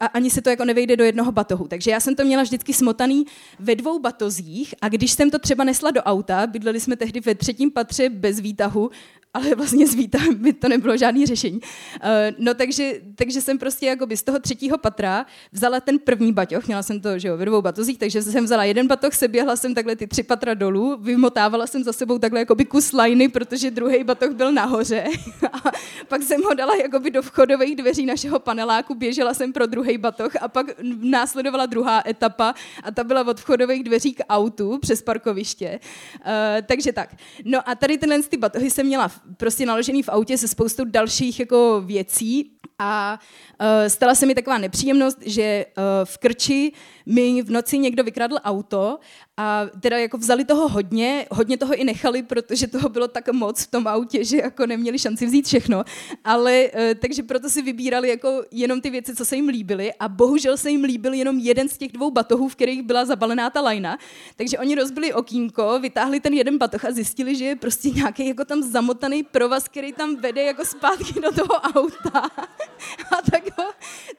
a 0.01 0.07
ani 0.07 0.31
se 0.31 0.43
to 0.43 0.51
jako 0.51 0.65
nevejde 0.65 0.97
do 0.97 1.05
jednoho 1.05 1.33
batohu. 1.33 1.69
Takže 1.69 1.91
já 1.91 2.01
jsem 2.01 2.15
to 2.15 2.25
měla 2.25 2.43
vždycky 2.43 2.73
smotaný 2.73 3.25
ve 3.59 3.75
dvou 3.75 3.99
batozích 3.99 4.75
a 4.81 4.89
když 4.89 5.13
jsem 5.13 5.31
to 5.31 5.39
třeba 5.39 5.65
nesla 5.65 5.91
do 5.91 6.03
auta, 6.03 6.47
bydleli 6.47 6.81
jsme 6.81 6.97
tehdy 6.97 7.21
ve 7.21 7.35
třetím 7.35 7.71
patře 7.71 8.09
bez 8.09 8.41
výtahu, 8.41 8.91
ale 9.35 9.55
vlastně 9.55 9.87
s 9.87 9.95
by 10.35 10.53
to 10.53 10.69
nebylo 10.69 10.97
žádný 10.97 11.27
řešení. 11.27 11.61
Uh, 11.61 12.09
no 12.39 12.55
takže, 12.55 12.93
takže 13.15 13.41
jsem 13.41 13.59
prostě 13.59 13.87
jakoby 13.87 14.17
z 14.17 14.23
toho 14.23 14.39
třetího 14.39 14.79
patra 14.79 15.27
vzala 15.53 15.81
ten 15.81 15.99
první 15.99 16.33
baťoch, 16.33 16.67
měla 16.67 16.83
jsem 16.83 17.01
to 17.01 17.19
že 17.19 17.29
jo, 17.29 17.37
ve 17.37 17.45
dvou 17.45 17.63
batozích, 17.63 17.99
takže 17.99 18.23
jsem 18.23 18.45
vzala 18.45 18.65
jeden 18.65 18.87
batoh, 18.87 19.15
seběhla 19.15 19.57
jsem 19.57 19.75
takhle 19.75 19.97
ty 19.97 20.07
tři 20.07 20.23
patra 20.23 20.55
dolů, 20.55 20.97
vymotávala 21.01 21.67
jsem 21.67 21.85
za 21.85 21.93
sebou 21.93 22.19
takhle 22.19 22.41
jakoby 22.41 22.65
kus 22.65 22.93
lajny, 22.93 23.29
protože 23.29 23.71
druhý 23.71 24.05
batoh 24.05 24.31
byl 24.31 24.53
nahoře. 24.53 25.05
a 25.53 25.71
pak 26.09 26.23
jsem 26.23 26.43
ho 26.43 26.55
dala 26.55 26.77
jakoby 26.77 27.11
do 27.11 27.23
vchodových 27.23 27.77
dveří 27.77 28.07
našeho 28.07 28.39
paneláku, 28.39 28.95
běžela 28.95 29.35
jsem 29.35 29.53
pro 29.53 29.67
druhý 29.67 29.99
batoh 29.99 30.33
a 30.41 30.49
pak 30.49 30.67
následovala 31.03 31.67
druhá 31.67 32.03
etapa 32.07 32.55
a 32.83 32.91
ta 32.91 33.05
byla 33.05 33.27
od 33.27 33.41
vchodových 33.41 33.83
dveří 33.83 34.15
k 34.15 34.25
autu 34.29 34.79
přes 34.79 35.03
parkoviště. 35.03 35.81
Uh, 36.15 36.23
takže 36.67 36.93
tak. 36.93 37.15
No 37.45 37.69
a 37.69 37.75
tady 37.75 37.99
tenhle 37.99 38.23
ty 38.23 38.37
batohy 38.37 38.71
jsem 38.71 38.87
měla 38.87 39.11
prostě 39.37 39.67
naložený 39.67 40.03
v 40.03 40.09
autě 40.09 40.39
se 40.39 40.49
spoustou 40.49 40.85
dalších 40.85 41.41
jako 41.41 41.83
věcí 41.87 42.58
a 42.79 43.19
uh, 43.61 43.89
stala 43.89 44.15
se 44.15 44.27
mi 44.27 44.35
taková 44.35 44.59
nepříjemnost, 44.59 45.19
že 45.21 45.67
uh, 45.67 45.83
v 46.05 46.19
Krči 46.19 46.73
mi 47.07 47.43
v 47.43 47.51
noci 47.51 47.79
někdo 47.79 48.05
vykradl 48.05 48.39
auto 48.45 48.99
a 49.37 49.67
teda 49.81 49.99
jako 49.99 50.19
vzali 50.19 50.45
toho 50.45 50.69
hodně, 50.69 51.27
hodně 51.31 51.57
toho 51.57 51.75
i 51.75 51.85
nechali, 51.85 52.23
protože 52.23 52.67
toho 52.67 52.89
bylo 52.89 53.09
tak 53.09 53.29
moc 53.29 53.63
v 53.63 53.71
tom 53.71 53.89
autě, 53.89 54.25
že 54.25 54.37
jako 54.37 54.67
neměli 54.67 54.99
šanci 54.99 55.27
vzít 55.27 55.47
všechno, 55.47 55.85
ale 56.25 56.65
uh, 56.75 56.81
takže 57.01 57.23
proto 57.23 57.51
si 57.51 57.63
vybírali 57.63 58.09
jako 58.09 58.43
jenom 58.51 58.81
ty 58.81 58.91
věci, 58.91 59.17
co 59.17 59.25
se 59.25 59.37
jim 59.37 59.49
líbily. 59.49 59.93
A 60.01 60.09
bohužel 60.09 60.57
se 60.57 60.71
jim 60.71 60.85
líbil 60.85 61.15
jenom 61.15 61.39
jeden 61.39 61.69
z 61.69 61.79
těch 61.79 61.93
dvou 61.93 62.11
batohů, 62.11 62.49
v 62.49 62.55
kterých 62.55 62.83
byla 62.83 63.05
zabalená 63.05 63.51
ta 63.51 63.61
lajna, 63.61 63.99
takže 64.37 64.59
oni 64.59 64.75
rozbili 64.75 65.13
okýnko, 65.13 65.79
vytáhli 65.79 66.21
ten 66.21 66.35
jeden 66.35 66.59
batoh 66.59 66.85
a 66.85 66.93
zjistili, 66.93 67.37
že 67.37 67.45
je 67.45 67.57
prostě 67.57 67.91
nějaký 67.91 68.29
jako 68.29 68.45
tam 68.45 68.63
zamotaný 68.63 69.23
provaz, 69.23 69.69
který 69.69 69.93
tam 69.93 70.17
vede 70.17 70.43
jako 70.43 70.65
zpátky 70.65 71.21
do 71.21 71.33
toho 71.33 71.55
auta 71.55 72.31
a 73.19 73.31
tak 73.31 73.59
ho, 73.59 73.65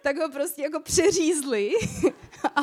tak 0.01 0.17
ho 0.17 0.29
prostě 0.29 0.61
jako 0.61 0.79
přeřízli 0.79 1.71
a 2.55 2.61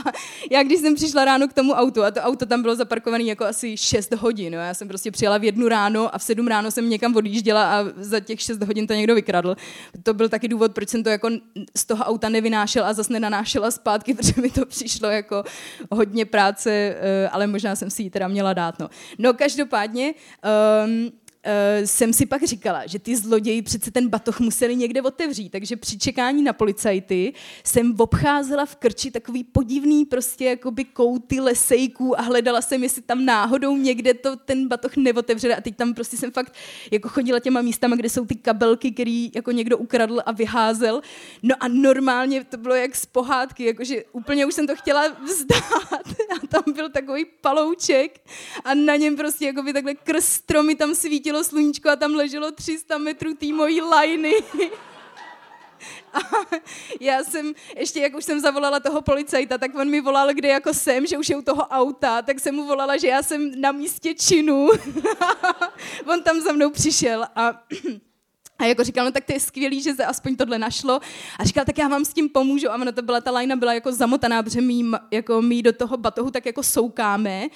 já 0.51 0.62
když 0.62 0.81
jsem 0.81 0.94
přišla 0.94 1.25
ráno 1.25 1.49
k 1.49 1.53
tomu 1.53 1.72
autu 1.72 2.05
a 2.05 2.11
to 2.11 2.20
auto 2.20 2.46
tam 2.46 2.62
bylo 2.62 2.77
zaparkované 2.77 3.25
jako 3.25 3.44
asi 3.44 3.77
6 3.77 4.12
hodin, 4.12 4.55
jo. 4.55 4.61
já 4.61 4.75
jsem 4.75 4.88
prostě 4.88 5.11
přijela 5.11 5.38
v 5.38 5.44
jednu 5.44 5.68
ráno 5.68 6.14
a 6.14 6.18
v 6.18 6.22
sedm 6.22 6.46
ráno 6.49 6.70
jsem 6.70 6.90
někam 6.90 7.16
odjížděla 7.16 7.81
a 7.81 7.85
za 7.96 8.20
těch 8.20 8.40
6 8.40 8.62
hodin 8.62 8.87
to 8.87 8.94
někdo 8.94 9.14
vykradl. 9.14 9.57
To 10.03 10.14
byl 10.14 10.29
taky 10.29 10.49
důvod, 10.49 10.75
proč 10.75 10.88
jsem 10.88 11.03
to 11.03 11.11
jako 11.11 11.29
z 11.77 11.85
toho 11.85 12.05
auta 12.05 12.29
nevynášel 12.29 12.85
a 12.85 12.92
zase 12.92 13.12
nenanášela 13.12 13.70
zpátky, 13.70 14.14
protože 14.16 14.40
mi 14.40 14.51
to 14.51 14.66
přišlo 14.66 15.09
jako 15.09 15.44
hodně 15.90 16.25
práce, 16.25 16.70
eh, 16.72 17.29
ale 17.29 17.46
možná 17.46 17.77
jsem 17.77 17.90
si 17.90 18.03
ji 18.03 18.11
teda 18.11 18.29
měla 18.29 18.53
dát. 18.53 18.79
No, 18.79 18.88
no 19.18 19.35
každopádně 19.35 20.14
um, 20.85 21.12
jsem 21.85 22.13
si 22.13 22.27
pak 22.27 22.45
říkala, 22.45 22.87
že 22.87 22.99
ty 22.99 23.17
zloději 23.17 23.63
přece 23.63 23.91
ten 23.91 24.09
batoh 24.09 24.41
museli 24.41 24.77
někde 24.77 25.03
otevřít, 25.03 25.49
takže 25.51 25.77
při 25.77 25.99
čekání 25.99 26.43
na 26.43 26.53
policajty 26.53 27.33
jsem 27.65 27.95
obcházela 27.99 28.67
v 28.67 28.77
krči 28.77 29.11
takový 29.11 29.45
podivný 29.45 30.05
prostě 30.05 30.45
jakoby 30.45 30.85
kouty 30.85 31.41
lesejků 31.41 32.21
a 32.21 32.23
hledala 32.23 32.63
jsem, 32.63 32.83
jestli 32.83 33.03
tam 33.03 33.25
náhodou 33.25 33.77
někde 33.77 34.15
to 34.15 34.37
ten 34.37 34.69
batoh 34.69 34.97
neotevřeli 34.97 35.55
a 35.55 35.61
teď 35.61 35.77
tam 35.77 35.95
prostě 35.95 36.17
jsem 36.17 36.31
fakt 36.31 36.55
jako 36.91 37.09
chodila 37.09 37.41
těma 37.41 37.63
místama, 37.63 37.97
kde 37.97 38.11
jsou 38.11 38.27
ty 38.27 38.35
kabelky, 38.35 38.93
který 38.93 39.31
jako 39.35 39.51
někdo 39.51 39.79
ukradl 39.79 40.23
a 40.27 40.33
vyházel. 40.33 41.01
No 41.43 41.55
a 41.61 41.69
normálně 41.69 42.45
to 42.45 42.57
bylo 42.57 42.75
jak 42.75 42.97
z 42.97 43.07
pohádky, 43.07 43.65
jakože 43.65 44.05
úplně 44.13 44.47
už 44.47 44.55
jsem 44.55 44.67
to 44.67 44.77
chtěla 44.77 45.09
vzdát 45.09 46.07
a 46.43 46.47
tam 46.49 46.75
byl 46.75 46.91
takový 46.91 47.27
palouček 47.41 48.21
a 48.65 48.75
na 48.75 48.97
něm 48.97 49.17
prostě 49.17 49.47
jako 49.47 49.63
by 49.63 49.73
takhle 49.73 49.95
krz 49.95 50.25
stromy 50.25 50.75
tam 50.75 50.95
svítilo 50.95 51.36
sluníčko 51.44 51.88
a 51.90 51.96
tam 51.96 52.14
leželo 52.14 52.53
300 52.53 52.99
metrů 52.99 53.35
té 53.35 53.46
mojí 53.46 53.81
lajny. 53.81 54.35
A 56.12 56.18
já 57.01 57.25
jsem, 57.25 57.53
ještě 57.77 58.01
jak 58.01 58.14
už 58.14 58.25
jsem 58.25 58.40
zavolala 58.40 58.81
toho 58.81 59.03
policajta, 59.03 59.59
tak 59.59 59.75
on 59.75 59.90
mi 59.90 60.01
volal, 60.01 60.35
kde 60.35 60.49
jako 60.49 60.75
jsem, 60.75 61.07
že 61.07 61.18
už 61.18 61.29
je 61.29 61.37
u 61.37 61.42
toho 61.42 61.62
auta, 61.62 62.22
tak 62.22 62.40
jsem 62.40 62.55
mu 62.55 62.66
volala, 62.66 62.96
že 62.96 63.09
já 63.09 63.22
jsem 63.22 63.61
na 63.61 63.72
místě 63.72 64.14
činu. 64.14 64.68
on 66.07 66.22
tam 66.22 66.40
za 66.40 66.53
mnou 66.53 66.70
přišel 66.70 67.27
a 67.37 67.62
a 68.59 68.64
jako 68.64 68.85
říkal, 68.85 69.05
no 69.05 69.12
tak 69.12 69.25
to 69.25 69.33
je 69.33 69.40
skvělý, 69.40 69.83
že 69.83 69.95
se 69.95 70.05
aspoň 70.05 70.37
tohle 70.37 70.59
našlo. 70.59 71.01
A 71.38 71.45
říkal, 71.45 71.64
tak 71.64 71.79
já 71.79 71.88
vám 71.88 72.05
s 72.05 72.12
tím 72.12 72.29
pomůžu. 72.29 72.71
A 72.71 72.75
ono 72.75 72.92
to 72.92 73.03
byla, 73.03 73.21
ta 73.21 73.31
lajna 73.31 73.57
byla 73.57 73.75
jako 73.75 73.92
zamotaná, 73.92 74.42
protože 74.42 74.61
my, 74.61 74.85
jako 75.11 75.42
my 75.42 75.62
do 75.62 75.73
toho 75.73 75.97
batohu 75.97 76.31
tak 76.31 76.47
jako 76.47 76.62
soukáme. 76.62 77.47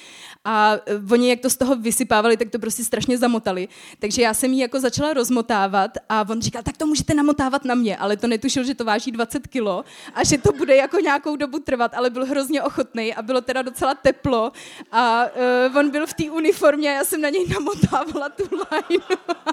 A 0.44 0.74
e, 0.86 1.12
oni, 1.12 1.30
jak 1.30 1.40
to 1.40 1.50
z 1.50 1.56
toho 1.56 1.76
vysypávali, 1.76 2.36
tak 2.36 2.50
to 2.50 2.58
prostě 2.58 2.84
strašně 2.84 3.18
zamotali. 3.18 3.68
Takže 3.98 4.22
já 4.22 4.34
jsem 4.34 4.52
ji 4.52 4.60
jako 4.60 4.80
začala 4.80 5.12
rozmotávat 5.12 5.90
a 6.08 6.24
on 6.28 6.40
říkal, 6.40 6.62
tak 6.62 6.76
to 6.76 6.86
můžete 6.86 7.14
namotávat 7.14 7.64
na 7.64 7.74
mě. 7.74 7.96
Ale 7.96 8.16
to 8.16 8.26
netušil, 8.26 8.64
že 8.64 8.74
to 8.74 8.84
váží 8.84 9.10
20 9.10 9.46
kilo 9.46 9.84
a 10.14 10.24
že 10.24 10.38
to 10.38 10.52
bude 10.52 10.76
jako 10.76 11.00
nějakou 11.00 11.36
dobu 11.36 11.58
trvat, 11.58 11.94
ale 11.94 12.10
byl 12.10 12.26
hrozně 12.26 12.62
ochotný 12.62 13.14
a 13.14 13.22
bylo 13.22 13.40
teda 13.40 13.62
docela 13.62 13.94
teplo. 13.94 14.52
A 14.92 15.24
uh, 15.70 15.76
on 15.76 15.90
byl 15.90 16.06
v 16.06 16.14
té 16.14 16.30
uniformě 16.30 16.90
a 16.90 16.94
já 16.94 17.04
jsem 17.04 17.20
na 17.20 17.28
něj 17.28 17.46
namotávala 17.48 18.28
tu 18.28 18.44
lajnu. 18.56 19.04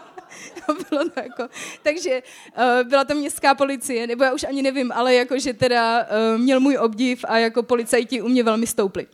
bylo 0.89 1.09
to 1.09 1.19
jako, 1.19 1.47
takže 1.83 2.21
uh, 2.57 2.89
byla 2.89 3.03
to 3.03 3.15
městská 3.15 3.55
policie, 3.55 4.07
nebo 4.07 4.23
já 4.23 4.33
už 4.33 4.43
ani 4.43 4.61
nevím, 4.61 4.91
ale 4.91 5.13
jako, 5.13 5.39
že 5.39 5.53
teda 5.53 6.01
uh, 6.01 6.41
měl 6.41 6.59
můj 6.59 6.77
obdiv 6.77 7.25
a 7.27 7.37
jako 7.37 7.63
policajti 7.63 8.21
u 8.21 8.27
mě 8.27 8.43
velmi 8.43 8.67
stoupli. 8.67 9.07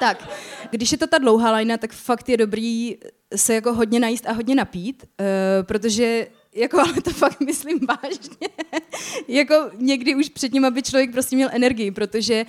Tak, 0.00 0.28
když 0.70 0.92
je 0.92 0.98
to 0.98 1.06
ta 1.06 1.18
dlouhá 1.18 1.52
lajna, 1.52 1.76
tak 1.76 1.92
fakt 1.92 2.28
je 2.28 2.36
dobrý 2.36 2.96
se 3.36 3.54
jako 3.54 3.72
hodně 3.72 4.00
najíst 4.00 4.26
a 4.26 4.32
hodně 4.32 4.54
napít, 4.54 5.04
uh, 5.04 5.66
protože 5.66 6.26
jako, 6.54 6.80
ale 6.80 7.00
to 7.02 7.10
fakt 7.10 7.40
myslím 7.40 7.78
vážně. 7.86 8.48
jako 9.28 9.70
někdy 9.76 10.14
už 10.14 10.28
před 10.28 10.52
ním, 10.52 10.64
aby 10.64 10.82
člověk 10.82 11.12
prostě 11.12 11.36
měl 11.36 11.48
energii, 11.52 11.90
protože 11.90 12.46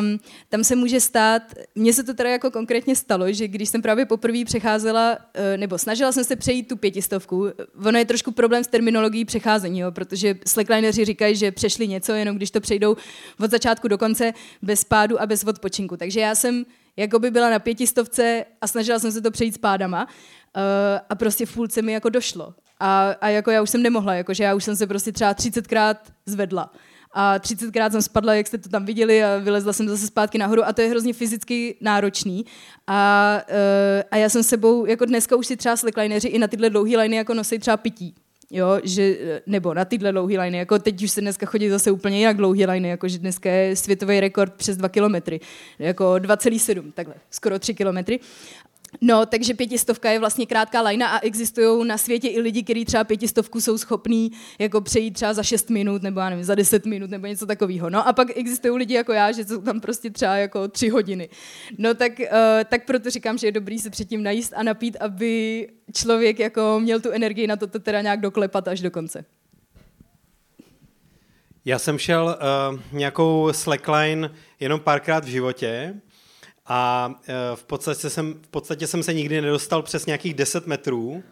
um, 0.00 0.18
tam 0.48 0.64
se 0.64 0.76
může 0.76 1.00
stát, 1.00 1.42
mně 1.74 1.92
se 1.92 2.04
to 2.04 2.14
teda 2.14 2.30
jako 2.30 2.50
konkrétně 2.50 2.96
stalo, 2.96 3.32
že 3.32 3.48
když 3.48 3.68
jsem 3.68 3.82
právě 3.82 4.06
poprvé 4.06 4.44
přecházela, 4.44 5.12
uh, 5.12 5.56
nebo 5.56 5.78
snažila 5.78 6.12
jsem 6.12 6.24
se 6.24 6.36
přejít 6.36 6.68
tu 6.68 6.76
pětistovku, 6.76 7.46
ono 7.84 7.98
je 7.98 8.04
trošku 8.04 8.30
problém 8.32 8.64
s 8.64 8.66
terminologií 8.66 9.24
přecházení, 9.24 9.78
jo, 9.78 9.92
protože 9.92 10.38
slacklineři 10.46 11.04
říkají, 11.04 11.36
že 11.36 11.52
přešli 11.52 11.88
něco, 11.88 12.12
jenom 12.12 12.36
když 12.36 12.50
to 12.50 12.60
přejdou 12.60 12.96
od 13.40 13.50
začátku 13.50 13.88
do 13.88 13.98
konce 13.98 14.32
bez 14.62 14.84
pádu 14.84 15.20
a 15.20 15.26
bez 15.26 15.44
odpočinku. 15.44 15.96
Takže 15.96 16.20
já 16.20 16.34
jsem 16.34 16.64
jako 16.96 17.18
by 17.18 17.30
byla 17.30 17.50
na 17.50 17.58
pětistovce 17.58 18.44
a 18.60 18.66
snažila 18.66 18.98
jsem 18.98 19.12
se 19.12 19.20
to 19.20 19.30
přejít 19.30 19.54
s 19.54 19.58
pádama 19.58 20.04
uh, 20.04 20.10
a 21.08 21.14
prostě 21.14 21.46
v 21.46 21.54
půlce 21.54 21.82
mi 21.82 21.92
jako 21.92 22.08
došlo. 22.08 22.54
A, 22.80 23.16
a 23.20 23.28
jako 23.28 23.50
já 23.50 23.62
už 23.62 23.70
jsem 23.70 23.82
nemohla, 23.82 24.14
jakože 24.14 24.44
já 24.44 24.54
už 24.54 24.64
jsem 24.64 24.76
se 24.76 24.86
prostě 24.86 25.12
třeba 25.12 25.34
30krát 25.34 25.96
zvedla. 26.26 26.72
A 27.12 27.38
30krát 27.38 27.90
jsem 27.90 28.02
spadla, 28.02 28.34
jak 28.34 28.46
jste 28.46 28.58
to 28.58 28.68
tam 28.68 28.84
viděli, 28.84 29.24
a 29.24 29.38
vylezla 29.38 29.72
jsem 29.72 29.88
zase 29.88 30.06
zpátky 30.06 30.38
nahoru 30.38 30.64
a 30.64 30.72
to 30.72 30.80
je 30.80 30.88
hrozně 30.88 31.12
fyzicky 31.12 31.76
náročný. 31.80 32.46
A, 32.86 33.40
uh, 33.50 34.02
a 34.10 34.16
já 34.16 34.28
jsem 34.28 34.42
sebou, 34.42 34.86
jako 34.86 35.04
dneska 35.04 35.36
už 35.36 35.46
si 35.46 35.56
třeba 35.56 35.76
slicklineři 35.76 36.28
i 36.28 36.38
na 36.38 36.48
tyhle 36.48 36.70
dlouhé 36.70 36.96
liny 36.96 37.16
jako 37.16 37.34
nosí 37.34 37.58
třeba 37.58 37.76
pití. 37.76 38.14
Jo, 38.50 38.80
že, 38.84 39.16
nebo 39.46 39.74
na 39.74 39.84
tyhle 39.84 40.12
dlouhé 40.12 40.40
liny, 40.40 40.58
jako 40.58 40.78
teď 40.78 41.02
už 41.02 41.10
se 41.10 41.20
dneska 41.20 41.46
chodí 41.46 41.68
zase 41.68 41.90
úplně 41.90 42.18
jinak 42.18 42.36
dlouhé 42.36 42.66
liny, 42.66 42.88
jako 42.88 43.08
že 43.08 43.18
dneska 43.18 43.50
je 43.50 43.76
světový 43.76 44.20
rekord 44.20 44.54
přes 44.54 44.76
2 44.76 44.88
kilometry, 44.88 45.40
jako 45.78 46.04
2,7, 46.04 46.92
takhle, 46.92 47.14
skoro 47.30 47.58
3 47.58 47.74
kilometry. 47.74 48.20
No, 49.00 49.26
takže 49.26 49.54
pětistovka 49.54 50.10
je 50.10 50.18
vlastně 50.18 50.46
krátká 50.46 50.82
lajna 50.82 51.08
a 51.08 51.20
existují 51.20 51.88
na 51.88 51.98
světě 51.98 52.28
i 52.28 52.40
lidi, 52.40 52.62
kteří 52.62 52.84
třeba 52.84 53.04
pětistovku 53.04 53.60
jsou 53.60 53.78
schopní 53.78 54.32
jako 54.58 54.80
přejít 54.80 55.10
třeba 55.10 55.34
za 55.34 55.42
6 55.42 55.70
minut 55.70 56.02
nebo 56.02 56.20
já 56.20 56.30
nevím, 56.30 56.44
za 56.44 56.54
10 56.54 56.86
minut 56.86 57.10
nebo 57.10 57.26
něco 57.26 57.46
takového. 57.46 57.90
No 57.90 58.08
a 58.08 58.12
pak 58.12 58.28
existují 58.36 58.78
lidi 58.78 58.94
jako 58.94 59.12
já, 59.12 59.32
že 59.32 59.44
jsou 59.44 59.62
tam 59.62 59.80
prostě 59.80 60.10
třeba 60.10 60.36
jako 60.36 60.68
3 60.68 60.88
hodiny. 60.88 61.28
No 61.78 61.94
tak, 61.94 62.12
uh, 62.18 62.26
tak 62.68 62.84
proto 62.84 63.10
říkám, 63.10 63.38
že 63.38 63.46
je 63.46 63.52
dobrý 63.52 63.78
se 63.78 63.90
předtím 63.90 64.22
najíst 64.22 64.52
a 64.56 64.62
napít, 64.62 64.96
aby 65.00 65.68
člověk 65.94 66.38
jako 66.38 66.80
měl 66.80 67.00
tu 67.00 67.10
energii 67.10 67.46
na 67.46 67.56
to, 67.56 67.66
to 67.66 67.78
teda 67.78 68.00
nějak 68.00 68.20
doklepat 68.20 68.68
až 68.68 68.80
do 68.80 68.90
konce. 68.90 69.24
Já 71.64 71.78
jsem 71.78 71.98
šel 71.98 72.38
uh, 72.72 72.80
nějakou 72.92 73.48
slackline 73.52 74.30
jenom 74.60 74.80
párkrát 74.80 75.24
v 75.24 75.28
životě 75.28 75.94
a 76.68 77.10
e, 77.28 77.56
v 77.56 77.64
podstatě, 77.64 78.10
jsem, 78.10 78.34
v 78.34 78.48
podstatě 78.48 78.86
jsem 78.86 79.02
se 79.02 79.14
nikdy 79.14 79.40
nedostal 79.40 79.82
přes 79.82 80.06
nějakých 80.06 80.34
10 80.34 80.66
metrů. 80.66 81.22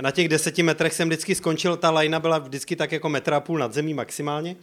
Na 0.00 0.10
těch 0.10 0.28
deseti 0.28 0.62
metrech 0.62 0.94
jsem 0.94 1.08
vždycky 1.08 1.34
skončil, 1.34 1.76
ta 1.76 1.90
lajna 1.90 2.20
byla 2.20 2.38
vždycky 2.38 2.76
tak 2.76 2.92
jako 2.92 3.08
metra 3.08 3.36
a 3.36 3.40
půl 3.40 3.58
nad 3.58 3.74
zemí 3.74 3.94
maximálně. 3.94 4.56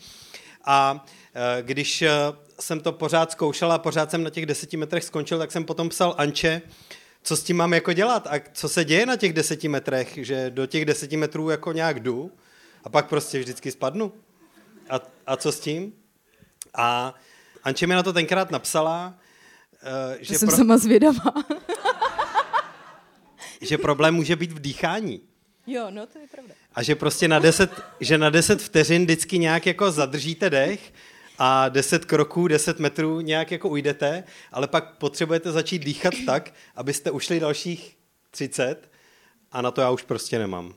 A 0.65 1.05
e, 1.33 1.63
když 1.63 2.01
e, 2.01 2.11
jsem 2.59 2.79
to 2.79 2.91
pořád 2.91 3.31
zkoušel 3.31 3.71
a 3.71 3.77
pořád 3.77 4.11
jsem 4.11 4.23
na 4.23 4.29
těch 4.29 4.45
deseti 4.45 4.77
metrech 4.77 5.03
skončil, 5.03 5.37
tak 5.37 5.51
jsem 5.51 5.65
potom 5.65 5.89
psal 5.89 6.15
Anče, 6.17 6.61
co 7.23 7.37
s 7.37 7.43
tím 7.43 7.57
mám 7.57 7.73
jako 7.73 7.93
dělat 7.93 8.27
a 8.27 8.39
co 8.53 8.69
se 8.69 8.85
děje 8.85 9.05
na 9.05 9.15
těch 9.15 9.33
deseti 9.33 9.67
metrech, 9.67 10.19
že 10.21 10.49
do 10.49 10.65
těch 10.65 10.85
deseti 10.85 11.17
metrů 11.17 11.49
jako 11.49 11.71
nějak 11.71 11.99
jdu 11.99 12.31
a 12.83 12.89
pak 12.89 13.09
prostě 13.09 13.39
vždycky 13.39 13.71
spadnu. 13.71 14.13
A, 14.89 14.99
a 15.27 15.37
co 15.37 15.51
s 15.51 15.59
tím? 15.59 15.93
A 16.73 17.13
Anče 17.63 17.87
mi 17.87 17.95
na 17.95 18.03
to 18.03 18.13
tenkrát 18.13 18.51
napsala, 18.51 19.13
Uh, 19.87 20.15
že 20.19 20.37
jsem 20.37 20.47
pro... 20.47 20.57
sama 20.57 20.77
zvědavá. 20.77 21.31
že 23.61 23.77
problém 23.77 24.15
může 24.15 24.35
být 24.35 24.51
v 24.51 24.59
dýchání. 24.59 25.21
Jo, 25.67 25.87
no 25.89 26.07
to 26.07 26.19
je 26.19 26.27
pravda. 26.27 26.53
A 26.73 26.83
že 26.83 26.95
prostě 26.95 27.27
na 27.27 27.39
10, 27.39 27.71
že 27.99 28.17
na 28.17 28.29
10 28.29 28.61
vteřin 28.61 29.03
vždycky 29.03 29.39
nějak 29.39 29.65
jako 29.65 29.91
zadržíte 29.91 30.49
dech 30.49 30.93
a 31.39 31.69
10 31.69 32.05
kroků, 32.05 32.47
10 32.47 32.79
metrů 32.79 33.21
nějak 33.21 33.51
jako 33.51 33.69
ujdete, 33.69 34.23
ale 34.51 34.67
pak 34.67 34.97
potřebujete 34.97 35.51
začít 35.51 35.79
dýchat 35.79 36.13
tak, 36.25 36.53
abyste 36.75 37.11
ušli 37.11 37.39
dalších 37.39 37.97
30 38.31 38.91
a 39.51 39.61
na 39.61 39.71
to 39.71 39.81
já 39.81 39.89
už 39.89 40.03
prostě 40.03 40.39
nemám. 40.39 40.73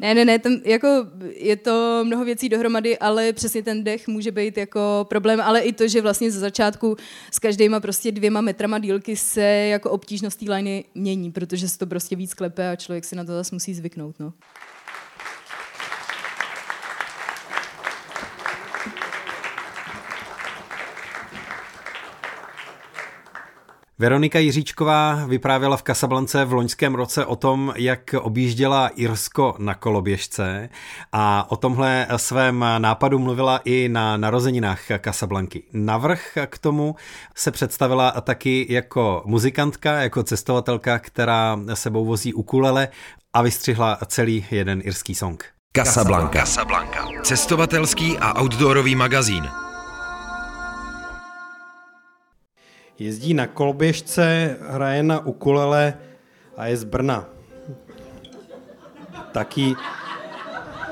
Ne, 0.00 0.14
ne, 0.14 0.24
ne, 0.24 0.38
ten, 0.38 0.60
jako 0.64 0.88
je 1.34 1.56
to 1.56 2.04
mnoho 2.04 2.24
věcí 2.24 2.48
dohromady, 2.48 2.98
ale 2.98 3.32
přesně 3.32 3.62
ten 3.62 3.84
dech 3.84 4.08
může 4.08 4.32
být 4.32 4.56
jako 4.56 5.06
problém, 5.08 5.40
ale 5.40 5.60
i 5.60 5.72
to, 5.72 5.88
že 5.88 6.02
vlastně 6.02 6.30
ze 6.30 6.38
začátku 6.40 6.96
s 7.30 7.38
každýma 7.38 7.80
prostě 7.80 8.12
dvěma 8.12 8.40
metrama 8.40 8.78
dílky 8.78 9.16
se 9.16 9.42
jako 9.42 9.90
obtížnost 9.90 10.44
té 10.44 10.82
mění, 10.94 11.32
protože 11.32 11.68
se 11.68 11.78
to 11.78 11.86
prostě 11.86 12.16
víc 12.16 12.34
klepe 12.34 12.70
a 12.70 12.76
člověk 12.76 13.04
si 13.04 13.16
na 13.16 13.24
to 13.24 13.32
zase 13.32 13.54
musí 13.54 13.74
zvyknout, 13.74 14.20
no. 14.20 14.32
Veronika 24.00 24.38
Jiříčková 24.38 25.24
vyprávěla 25.26 25.76
v 25.76 25.82
Kasablance 25.82 26.44
v 26.44 26.52
loňském 26.52 26.94
roce 26.94 27.26
o 27.26 27.36
tom, 27.36 27.72
jak 27.76 28.14
objížděla 28.20 28.88
Irsko 28.88 29.54
na 29.58 29.74
koloběžce 29.74 30.68
a 31.12 31.50
o 31.50 31.56
tomhle 31.56 32.06
svém 32.16 32.64
nápadu 32.78 33.18
mluvila 33.18 33.60
i 33.64 33.88
na 33.88 34.16
narozeninách 34.16 34.80
Kasablanky. 34.98 35.62
Navrh 35.72 36.38
k 36.46 36.58
tomu 36.58 36.96
se 37.34 37.50
představila 37.50 38.10
taky 38.10 38.66
jako 38.68 39.22
muzikantka, 39.24 39.92
jako 39.92 40.22
cestovatelka, 40.22 40.98
která 40.98 41.60
sebou 41.74 42.04
vozí 42.04 42.34
ukulele 42.34 42.88
a 43.32 43.42
vystřihla 43.42 43.98
celý 44.06 44.46
jeden 44.50 44.80
irský 44.84 45.14
song. 45.14 45.44
Casablanca. 45.76 46.38
Casablanca. 46.38 47.08
Cestovatelský 47.22 48.18
a 48.18 48.42
outdoorový 48.42 48.94
magazín. 48.94 49.67
Jezdí 52.98 53.34
na 53.34 53.46
kolběžce, 53.46 54.56
hraje 54.60 55.02
na 55.02 55.26
ukulele 55.26 55.94
a 56.56 56.66
je 56.66 56.76
z 56.76 56.84
Brna. 56.84 57.28
Taky... 59.32 59.74
To 59.74 59.80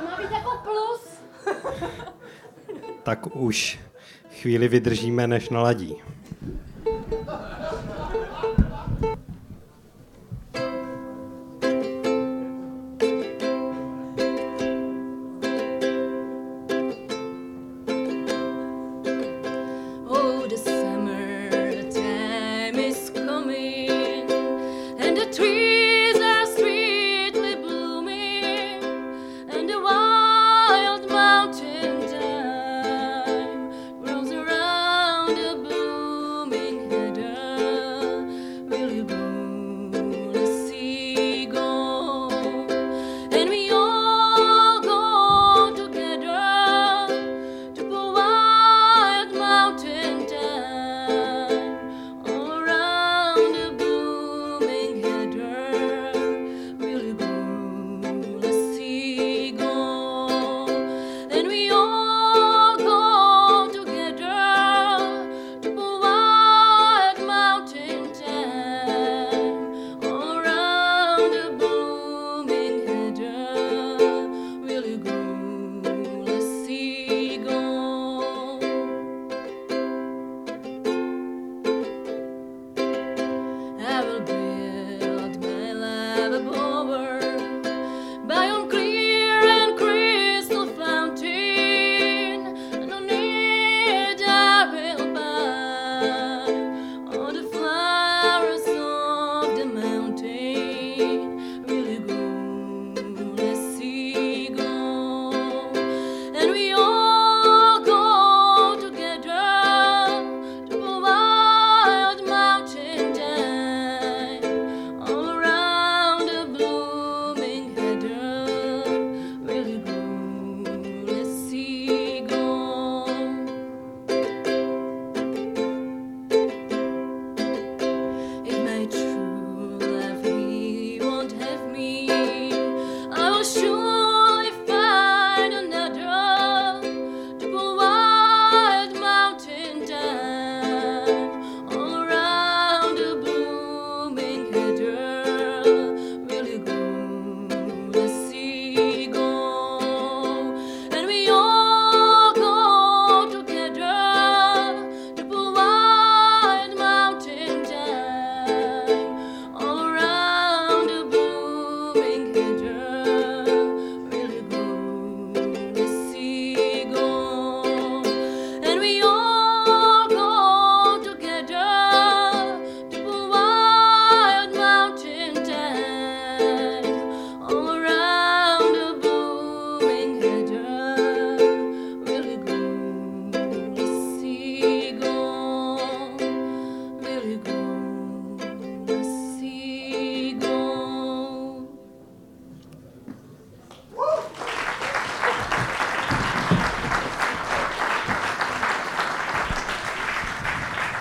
má 0.05 0.17
být 0.19 0.31
jako 0.31 0.51
plus. 0.65 1.21
tak 3.03 3.37
už 3.37 3.79
chvíli 4.31 4.69
vydržíme, 4.69 5.27
než 5.27 5.49
naladí. 5.49 5.97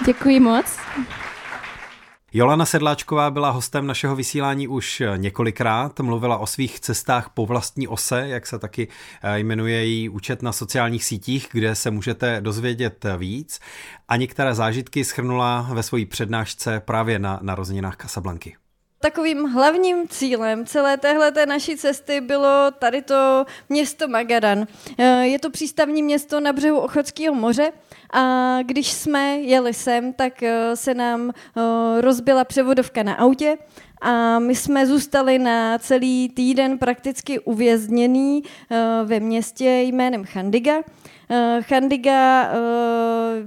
Děkuji 0.05 0.39
moc. 0.39 0.65
Jolana 2.33 2.65
Sedláčková 2.65 3.31
byla 3.31 3.49
hostem 3.49 3.87
našeho 3.87 4.15
vysílání 4.15 4.67
už 4.67 5.03
několikrát, 5.15 5.99
mluvila 5.99 6.37
o 6.37 6.47
svých 6.47 6.79
cestách 6.79 7.29
po 7.33 7.45
vlastní 7.45 7.87
ose, 7.87 8.27
jak 8.27 8.47
se 8.47 8.59
taky 8.59 8.87
eh, 9.23 9.39
jmenuje 9.39 9.85
její 9.85 10.09
účet 10.09 10.41
na 10.41 10.51
sociálních 10.51 11.05
sítích, 11.05 11.47
kde 11.51 11.75
se 11.75 11.91
můžete 11.91 12.41
dozvědět 12.41 13.05
víc. 13.17 13.59
A 14.07 14.15
některé 14.15 14.55
zážitky 14.55 15.03
schrnula 15.03 15.69
ve 15.73 15.83
své 15.83 16.05
přednášce 16.05 16.79
právě 16.79 17.19
na 17.19 17.39
narozeninách 17.41 17.97
Casablanky 17.97 18.55
takovým 18.99 19.43
hlavním 19.43 20.07
cílem 20.07 20.65
celé 20.65 20.97
téhle 20.97 21.31
naší 21.45 21.77
cesty 21.77 22.21
bylo 22.21 22.71
tady 22.79 23.01
to 23.01 23.45
město 23.69 24.07
Magadan. 24.07 24.67
Eh, 24.97 25.25
je 25.27 25.39
to 25.39 25.49
přístavní 25.49 26.03
město 26.03 26.39
na 26.39 26.53
břehu 26.53 26.77
Ochotského 26.79 27.35
moře 27.35 27.71
a 28.13 28.57
když 28.61 28.93
jsme 28.93 29.37
jeli 29.37 29.73
sem, 29.73 30.13
tak 30.13 30.43
eh, 30.43 30.75
se 30.75 30.93
nám 30.93 31.31
eh, 31.31 32.01
rozbila 32.01 32.43
převodovka 32.43 33.03
na 33.03 33.13
autě 33.13 33.57
a 34.01 34.39
my 34.39 34.55
jsme 34.55 34.87
zůstali 34.87 35.39
na 35.39 35.77
celý 35.77 36.29
týden 36.29 36.77
prakticky 36.77 37.39
uvězněný 37.39 38.43
ve 39.05 39.19
městě 39.19 39.81
jménem 39.81 40.23
Chandiga. 40.25 40.73
Eh, 41.29 41.61
Chandiga 41.61 42.43
eh, 42.43 42.55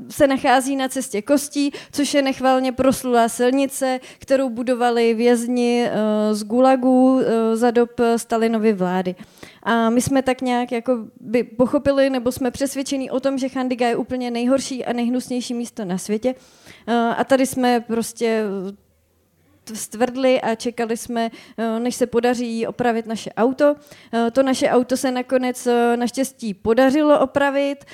se 0.09 0.27
nachází 0.27 0.77
na 0.77 0.89
cestě 0.89 1.23
kostí, 1.23 1.73
což 1.93 2.15
je 2.15 2.23
nechvalně 2.23 2.73
proslulá 2.73 3.29
silnice, 3.29 4.01
kterou 4.19 4.49
budovali 4.49 5.15
vězni 5.15 5.85
eh, 5.87 6.35
z 6.35 6.45
Gulagu 6.45 7.21
za 7.55 7.71
dob 7.71 7.91
Stalinovy 8.17 8.73
vlády. 8.73 9.15
A 9.63 9.91
my 9.91 10.01
jsme 10.01 10.23
tak 10.23 10.41
nějak 10.41 10.73
jako 10.73 10.99
by 11.21 11.43
pochopili, 11.43 12.11
nebo 12.11 12.33
jsme 12.33 12.51
přesvědčení 12.51 13.11
o 13.11 13.21
tom, 13.21 13.39
že 13.39 13.49
Chandiga 13.49 13.89
je 13.89 13.97
úplně 13.97 14.31
nejhorší 14.31 14.85
a 14.85 14.93
nejhnusnější 14.93 15.55
místo 15.55 15.85
na 15.85 15.99
světě. 15.99 16.35
A 17.17 17.25
tady 17.25 17.47
jsme 17.47 17.81
prostě 17.81 18.45
stvrdli 19.75 20.41
a 20.41 20.55
čekali 20.55 20.97
jsme, 20.97 21.31
eh, 21.59 21.81
než 21.81 21.95
se 21.95 22.07
podaří 22.07 22.67
opravit 22.67 23.07
naše 23.07 23.31
auto. 23.33 23.75
Eh, 24.13 24.31
to 24.31 24.43
naše 24.43 24.69
auto 24.69 24.97
se 24.97 25.11
nakonec 25.11 25.67
eh, 25.67 25.97
naštěstí 25.97 26.55
podařilo 26.55 27.21
opravit. 27.21 27.85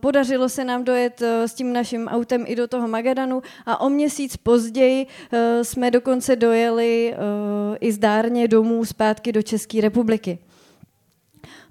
Podařilo 0.00 0.48
se 0.48 0.64
nám 0.64 0.84
dojet 0.84 1.22
s 1.22 1.54
tím 1.54 1.72
naším 1.72 2.08
autem 2.08 2.44
i 2.46 2.56
do 2.56 2.68
toho 2.68 2.88
Magadanu 2.88 3.42
a 3.66 3.80
o 3.80 3.88
měsíc 3.88 4.36
později 4.36 5.06
jsme 5.62 5.90
dokonce 5.90 6.36
dojeli 6.36 7.14
i 7.80 7.92
zdárně 7.92 8.48
domů 8.48 8.84
zpátky 8.84 9.32
do 9.32 9.42
České 9.42 9.80
republiky. 9.80 10.38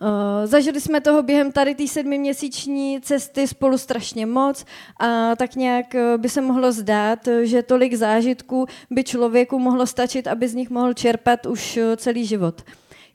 Uh, 0.02 0.08
zažili 0.46 0.82
jsme 0.82 1.02
toho 1.02 1.24
během 1.24 1.52
tady 1.52 1.76
té 1.76 1.88
sedmiměsíční 1.88 3.02
cesty 3.02 3.48
spolu 3.48 3.78
strašně 3.78 4.26
moc 4.26 4.66
a 5.00 5.36
tak 5.36 5.56
nějak 5.56 5.96
eh, 5.96 6.18
by 6.18 6.30
se 6.30 6.42
mohlo 6.42 6.72
zdát, 6.72 7.20
že 7.42 7.64
tolik 7.64 7.94
zážitků 7.94 8.66
by 8.90 9.04
člověku 9.04 9.60
mohlo 9.60 9.88
stačit, 9.88 10.28
aby 10.28 10.48
z 10.48 10.56
nich 10.56 10.70
mohl 10.70 10.94
čerpat 10.94 11.46
už 11.46 11.78
eh, 11.78 11.98
celý 11.98 12.26
život. 12.26 12.62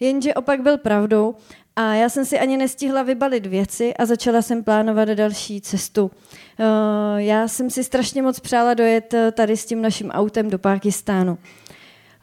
Jenže 0.01 0.35
opak 0.35 0.61
byl 0.61 0.79
pravdou 0.79 1.35
a 1.77 1.95
já 1.95 2.09
jsem 2.09 2.25
si 2.25 2.39
ani 2.39 2.57
nestihla 2.57 3.03
vybalit 3.03 3.47
věci 3.47 3.95
a 3.95 4.07
začala 4.07 4.43
jsem 4.43 4.65
plánovat 4.65 5.09
další 5.09 5.61
cestu. 5.61 6.11
Já 7.17 7.49
jsem 7.49 7.71
si 7.71 7.85
strašně 7.85 8.23
moc 8.23 8.41
přála 8.41 8.75
dojet 8.75 9.15
tady 9.33 9.57
s 9.57 9.67
tím 9.67 9.83
naším 9.83 10.11
autem 10.11 10.51
do 10.51 10.59
Pákistánu. 10.59 11.39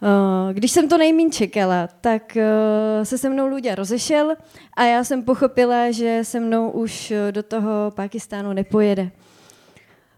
Eh, 0.04 0.54
když 0.54 0.72
jsem 0.72 0.90
to 0.90 0.98
nejmín 0.98 1.32
čekala, 1.32 1.90
tak 2.02 2.38
eh, 2.38 3.06
se 3.06 3.18
se 3.18 3.30
mnou 3.30 3.48
Luďa 3.48 3.76
rozešel 3.76 4.36
a 4.74 4.84
já 4.84 5.04
jsem 5.04 5.24
pochopila, 5.24 5.92
že 5.92 6.20
se 6.24 6.40
mnou 6.40 6.70
už 6.70 7.12
eh, 7.12 7.32
do 7.32 7.44
toho 7.44 7.92
Pakistánu 7.96 8.54
nepojede. 8.54 9.12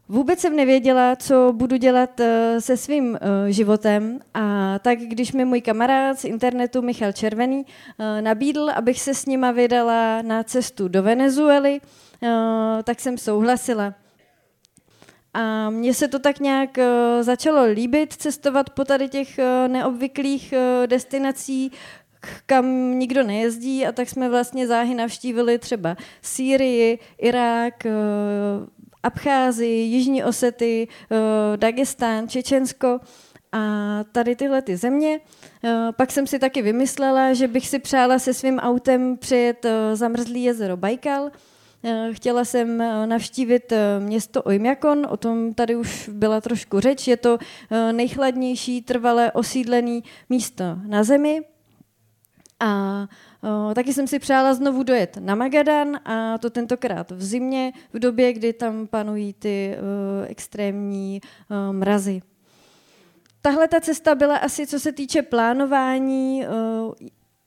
Vůbec 0.10 0.40
jsem 0.40 0.56
nevěděla, 0.56 1.16
co 1.16 1.54
budu 1.56 1.78
dělat 1.78 2.22
se 2.60 2.78
svým 2.78 3.20
životem 3.48 4.20
a 4.34 4.80
tak 4.80 5.00
když 5.00 5.32
mi 5.32 5.46
můj 5.46 5.62
kamarád 5.62 6.20
z 6.20 6.26
internetu 6.26 6.82
Michal 6.82 7.12
Červený 7.12 7.66
nabídl, 8.22 8.70
abych 8.76 9.02
se 9.02 9.14
s 9.14 9.26
nima 9.26 9.52
vydala 9.52 10.22
na 10.22 10.44
cestu 10.44 10.88
do 10.88 11.04
Venezuely, 11.04 11.82
tak 12.84 13.00
jsem 13.00 13.18
souhlasila. 13.18 13.94
A 15.34 15.70
mně 15.70 15.94
se 15.94 16.08
to 16.08 16.20
tak 16.20 16.40
nějak 16.40 16.78
uh, 16.78 16.84
začalo 17.24 17.66
líbit, 17.66 18.14
cestovat 18.14 18.70
po 18.70 18.86
tady 18.86 19.10
těch 19.10 19.40
uh, 19.40 19.72
neobvyklých 19.72 20.54
uh, 20.54 20.88
destinací, 20.88 21.72
kam 22.46 23.00
nikdo 23.00 23.24
nejezdí 23.24 23.86
a 23.86 23.92
tak 23.92 24.10
jsme 24.10 24.30
vlastně 24.30 24.68
záhy 24.68 24.96
navštívili 24.96 25.60
třeba 25.60 25.98
Sýrii, 26.22 27.00
Irák, 27.18 27.84
Abcházii, 29.04 29.82
Jižní 29.84 30.24
Osety, 30.24 30.88
Dagestán, 31.56 32.28
Čečensko 32.30 33.00
a 33.52 33.60
tady 34.12 34.36
tyhle 34.36 34.62
ty 34.62 34.78
země. 34.78 35.20
Pak 35.98 36.12
jsem 36.12 36.28
si 36.28 36.40
taky 36.40 36.62
vymyslela, 36.62 37.34
že 37.34 37.48
bych 37.48 37.68
si 37.68 37.80
přála 37.80 38.20
se 38.20 38.34
svým 38.34 38.60
autem 38.60 39.18
přijet 39.18 39.66
zamrzlý 39.94 40.44
jezero 40.44 40.78
Baikal, 40.78 41.32
Eh, 41.32 41.53
chtěla 42.12 42.46
jsem 42.46 42.82
eh, 42.82 43.08
navštívit 43.08 43.72
eh, 43.72 44.00
město 44.00 44.44
Oymyakon, 44.44 45.08
o 45.10 45.18
tom 45.18 45.54
tady 45.54 45.76
už 45.76 46.10
byla 46.14 46.42
trošku 46.42 46.80
řeč. 46.80 47.08
Je 47.08 47.18
to 47.18 47.38
nejchladnější 47.92 48.82
trvalé 48.82 49.32
osídlené 49.32 50.00
místo 50.30 50.64
na 50.88 51.04
Zemi. 51.04 51.42
A 52.60 53.08
taky 53.76 53.94
jsem 53.94 54.08
si 54.08 54.20
přála 54.20 54.54
znovu 54.54 54.84
dojet 54.84 55.18
na 55.20 55.36
Magadan 55.36 56.00
a 56.06 56.38
to 56.38 56.50
tentokrát 56.50 57.12
v 57.12 57.24
zimě, 57.24 57.74
v 57.94 58.00
době, 58.00 58.34
kdy 58.34 58.54
tam 58.54 58.88
panují 58.88 59.34
ty 59.34 59.76
extrémní 60.28 61.22
mrazy. 61.72 62.22
tahle 63.42 63.68
ta 63.68 63.82
cesta 63.82 64.16
byla 64.16 64.38
asi, 64.38 64.68
co 64.68 64.80
se 64.80 64.92
týče 64.92 65.22
plánování, 65.22 66.46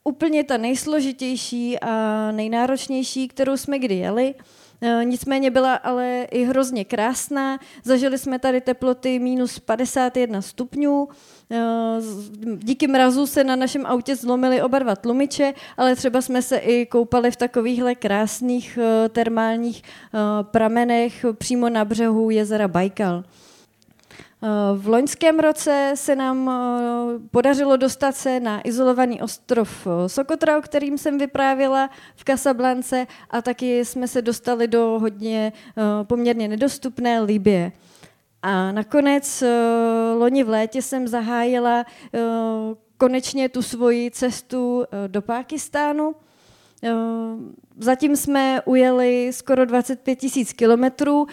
úplně 0.07 0.43
ta 0.43 0.57
nejsložitější 0.57 1.79
a 1.79 2.31
nejnáročnější, 2.31 3.27
kterou 3.27 3.57
jsme 3.57 3.79
kdy 3.79 3.95
jeli. 3.95 4.35
Uh, 4.35 5.03
nicméně 5.03 5.51
byla 5.51 5.75
ale 5.75 6.27
i 6.31 6.43
hrozně 6.43 6.85
krásná. 6.85 7.59
Zažili 7.83 8.17
jsme 8.17 8.39
tady 8.39 8.61
teploty 8.61 9.19
minus 9.19 9.59
51 9.59 10.41
stupňů. 10.41 11.07
Díky 12.55 12.87
mrazu 12.87 13.27
se 13.27 13.43
na 13.43 13.55
našem 13.55 13.85
autě 13.85 14.15
zlomily 14.15 14.61
oba 14.61 14.79
dva 14.79 14.95
tlumiče, 14.95 15.53
ale 15.77 15.95
třeba 15.95 16.21
jsme 16.21 16.41
se 16.41 16.57
i 16.57 16.85
koupali 16.85 17.31
v 17.31 17.35
takovýchhle 17.35 17.95
krásných 17.95 18.79
termálních 19.09 19.83
pramenech 20.41 21.25
přímo 21.37 21.69
na 21.69 21.85
břehu 21.85 22.29
jezera 22.29 22.67
Baikal. 22.67 23.23
V 24.75 24.87
loňském 24.87 25.39
roce 25.39 25.91
se 25.95 26.15
nám 26.15 26.49
eh, 26.49 27.19
podařilo 27.31 27.77
dostat 27.77 28.15
se 28.15 28.39
na 28.39 28.61
izolovaný 28.67 29.21
ostrov 29.21 29.87
eh, 29.87 30.09
Sokotra, 30.09 30.57
o 30.57 30.61
kterým 30.61 30.97
jsem 30.97 31.17
vyprávěla 31.17 31.89
v 32.15 32.23
Casablance 32.23 33.07
a 33.29 33.41
taky 33.41 33.85
jsme 33.85 34.07
se 34.07 34.21
dostali 34.21 34.67
do 34.67 34.97
hodně 35.01 35.53
eh, 35.53 35.81
poměrně 36.03 36.47
nedostupné 36.47 37.21
Libie. 37.21 37.71
A 38.41 38.71
nakonec 38.71 39.43
loni 40.17 40.43
v 40.43 40.49
létě 40.49 40.81
jsem 40.81 41.07
zahájila 41.07 41.85
konečně 42.97 43.49
tu 43.49 43.61
svoji 43.61 44.11
cestu 44.11 44.85
do 45.07 45.21
Pákistánu. 45.21 46.15
Zatím 47.77 48.15
jsme 48.15 48.61
ujeli 48.65 49.33
skoro 49.33 49.65
25 49.65 50.15
tisíc 50.15 50.53
kilometrů 50.53 51.27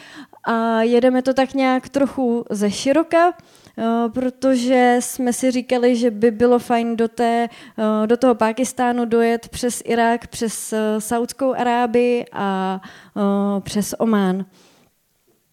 a 0.46 0.82
jedeme 0.82 1.22
to 1.22 1.34
tak 1.34 1.54
nějak 1.54 1.88
trochu 1.88 2.44
ze 2.50 2.70
široka, 2.70 3.32
eh, 3.78 3.84
protože 4.08 4.96
jsme 5.00 5.32
si 5.32 5.50
říkali, 5.50 5.96
že 5.96 6.10
by 6.10 6.30
bylo 6.30 6.58
fajn 6.58 6.96
do, 6.96 7.08
té, 7.08 7.48
eh, 7.78 8.06
do 8.06 8.16
toho 8.16 8.34
Pákistánu 8.34 9.04
dojet 9.04 9.48
přes 9.48 9.82
Irák, 9.84 10.26
přes 10.26 10.72
eh, 10.72 11.00
Saudskou 11.00 11.54
Arábii 11.54 12.24
a 12.32 12.80
přes 13.60 13.94
Omán. 13.98 14.46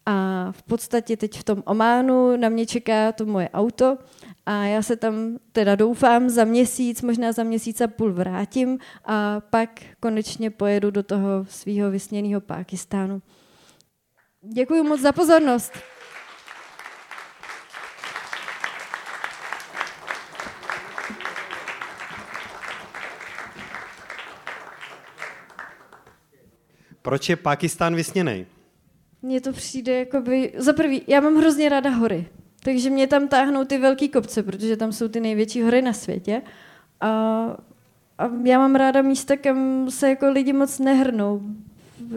A 0.06 0.48
v 0.52 0.62
podstatě 0.62 1.16
teď 1.16 1.38
v 1.38 1.44
tom 1.44 1.62
Ománu 1.66 2.36
na 2.36 2.48
mě 2.48 2.66
čeká 2.66 3.12
to 3.12 3.26
moje 3.26 3.48
auto 3.48 3.98
a 4.46 4.64
já 4.64 4.82
se 4.82 4.96
tam 4.96 5.14
teda 5.52 5.74
doufám 5.74 6.28
za 6.28 6.44
měsíc, 6.44 7.02
možná 7.02 7.32
za 7.32 7.42
měsíc 7.42 7.80
a 7.80 7.86
půl 7.86 8.12
vrátím 8.12 8.78
a 9.04 9.40
pak 9.50 9.70
konečně 10.00 10.50
pojedu 10.50 10.90
do 10.90 11.02
toho 11.02 11.44
svého 11.48 11.90
vysněného 11.90 12.40
Pákistánu. 12.40 13.22
Děkuji 14.44 14.82
moc 14.82 15.00
za 15.00 15.12
pozornost. 15.12 15.72
Proč 27.02 27.28
je 27.28 27.36
Pakistán 27.36 27.94
vysněný? 27.94 28.46
Mně 29.22 29.40
to 29.40 29.52
přijde 29.52 29.98
jakoby... 29.98 30.52
Za 30.56 30.72
prvý, 30.72 31.02
já 31.06 31.20
mám 31.20 31.36
hrozně 31.36 31.68
ráda 31.68 31.90
hory. 31.90 32.28
Takže 32.64 32.90
mě 32.90 33.06
tam 33.06 33.28
táhnou 33.28 33.64
ty 33.64 33.78
velké 33.78 34.08
kopce, 34.08 34.42
protože 34.42 34.76
tam 34.76 34.92
jsou 34.92 35.08
ty 35.08 35.20
největší 35.20 35.62
hory 35.62 35.82
na 35.82 35.92
světě. 35.92 36.42
A, 37.00 37.08
a 38.18 38.30
já 38.44 38.58
mám 38.58 38.74
ráda 38.74 39.02
místa, 39.02 39.36
kam 39.36 39.90
se 39.90 40.08
jako 40.08 40.30
lidi 40.30 40.52
moc 40.52 40.78
nehrnou 40.78 41.42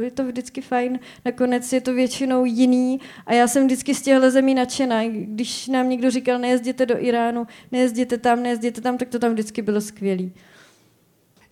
je 0.01 0.11
to 0.11 0.25
vždycky 0.25 0.61
fajn. 0.61 0.99
Nakonec 1.25 1.73
je 1.73 1.81
to 1.81 1.93
většinou 1.93 2.45
jiný 2.45 2.99
a 3.25 3.33
já 3.33 3.47
jsem 3.47 3.65
vždycky 3.65 3.95
z 3.95 4.01
těchto 4.01 4.31
zemí 4.31 4.53
nadšená. 4.53 5.03
Když 5.07 5.67
nám 5.67 5.89
někdo 5.89 6.11
říkal, 6.11 6.39
nejezděte 6.39 6.85
do 6.85 6.95
Iránu, 6.99 7.47
nejezděte 7.71 8.17
tam, 8.17 8.43
nejezděte 8.43 8.81
tam, 8.81 8.97
tak 8.97 9.09
to 9.09 9.19
tam 9.19 9.33
vždycky 9.33 9.61
bylo 9.61 9.81
skvělý. 9.81 10.33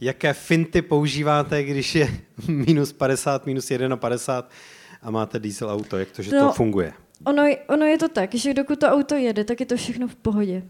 Jaké 0.01 0.33
finty 0.33 0.81
používáte, 0.81 1.63
když 1.63 1.95
je 1.95 2.09
minus 2.47 2.93
50, 2.93 3.45
minus 3.45 3.65
51 3.65 4.49
a 5.01 5.11
máte 5.11 5.39
diesel 5.39 5.69
auto? 5.69 5.97
Jak 5.97 6.11
to, 6.11 6.21
že 6.21 6.31
no, 6.35 6.47
to 6.47 6.53
funguje? 6.53 6.93
Ono, 7.25 7.43
ono 7.67 7.85
je 7.85 7.97
to 7.97 8.09
tak, 8.09 8.35
že 8.35 8.53
dokud 8.53 8.79
to 8.79 8.87
auto 8.87 9.15
jede, 9.15 9.43
tak 9.43 9.59
je 9.59 9.65
to 9.65 9.77
všechno 9.77 10.07
v 10.07 10.15
pohodě. 10.15 10.63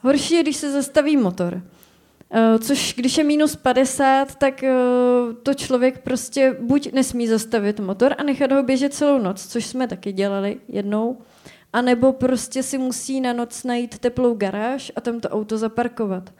Horší 0.00 0.34
je, 0.34 0.42
když 0.42 0.56
se 0.56 0.72
zastaví 0.72 1.16
motor. 1.16 1.62
Eh, 2.32 2.58
což 2.58 2.94
když 2.96 3.18
je 3.18 3.24
minus 3.24 3.56
50, 3.56 4.34
tak 4.34 4.62
eh, 4.62 4.72
to 5.42 5.54
člověk 5.54 6.02
prostě 6.02 6.56
buď 6.60 6.92
nesmí 6.92 7.28
zastavit 7.28 7.80
motor 7.80 8.14
a 8.18 8.22
nechat 8.22 8.52
ho 8.52 8.62
běžet 8.62 8.94
celou 8.94 9.18
noc, 9.18 9.46
což 9.46 9.66
jsme 9.66 9.88
taky 9.88 10.12
dělali 10.12 10.60
jednou, 10.68 11.18
anebo 11.72 12.12
prostě 12.12 12.62
si 12.62 12.78
musí 12.78 13.20
na 13.20 13.32
noc 13.32 13.64
najít 13.64 13.98
teplou 13.98 14.34
garáž 14.34 14.92
a 14.96 15.00
tam 15.00 15.20
to 15.20 15.28
auto 15.28 15.58
zaparkovat. 15.58 16.32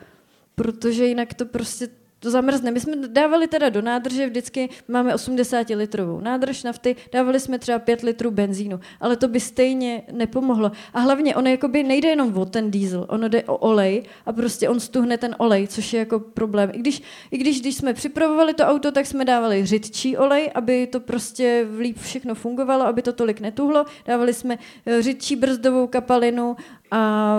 Protože 0.55 1.07
jinak 1.07 1.35
to 1.35 1.46
prostě 1.46 1.88
to 2.20 2.30
zamrzne. 2.30 2.70
My 2.70 2.80
jsme 2.80 3.09
dávali 3.09 3.48
teda 3.48 3.68
do 3.68 3.83
nádrže 3.83 4.26
vždycky, 4.26 4.68
máme 4.88 5.14
80 5.14 5.68
litrovou 5.70 6.20
nádrž 6.20 6.62
nafty, 6.62 6.96
dávali 7.12 7.40
jsme 7.40 7.59
třeba 7.59 7.78
5 7.78 8.02
litrů 8.02 8.30
benzínu, 8.30 8.80
ale 9.00 9.16
to 9.16 9.28
by 9.28 9.40
stejně 9.40 10.02
nepomohlo. 10.12 10.72
A 10.94 11.00
hlavně 11.00 11.37
ono 11.37 11.50
jakoby 11.50 11.83
nejde 11.83 12.09
jenom 12.09 12.37
o 12.37 12.44
ten 12.44 12.70
diesel, 12.70 13.06
ono 13.09 13.28
jde 13.28 13.44
o 13.44 13.56
olej 13.56 14.02
a 14.26 14.33
prostě 14.33 14.68
on 14.68 14.80
stuhne 14.80 15.18
ten 15.18 15.35
olej, 15.38 15.66
což 15.66 15.92
je 15.92 15.98
jako 15.98 16.20
problém. 16.20 16.70
I 16.72 16.78
když, 16.78 17.02
i 17.30 17.38
když, 17.38 17.61
když 17.61 17.76
jsme 17.76 17.94
připravovali 17.94 18.54
to 18.54 18.64
auto, 18.64 18.92
tak 18.92 19.06
jsme 19.06 19.24
dávali 19.24 19.66
řidčí 19.66 20.16
olej, 20.16 20.50
aby 20.54 20.87
to 20.87 21.00
prostě 21.00 21.66
líp 21.78 21.98
všechno 21.98 22.35
fungovalo, 22.35 22.87
aby 22.87 23.02
to 23.02 23.12
tolik 23.12 23.40
netuhlo. 23.40 23.85
Dávali 24.06 24.35
jsme 24.35 24.59
eh, 24.87 25.02
řidčí 25.02 25.37
brzdovou 25.37 25.87
kapalinu 25.87 26.56
a 26.90 27.37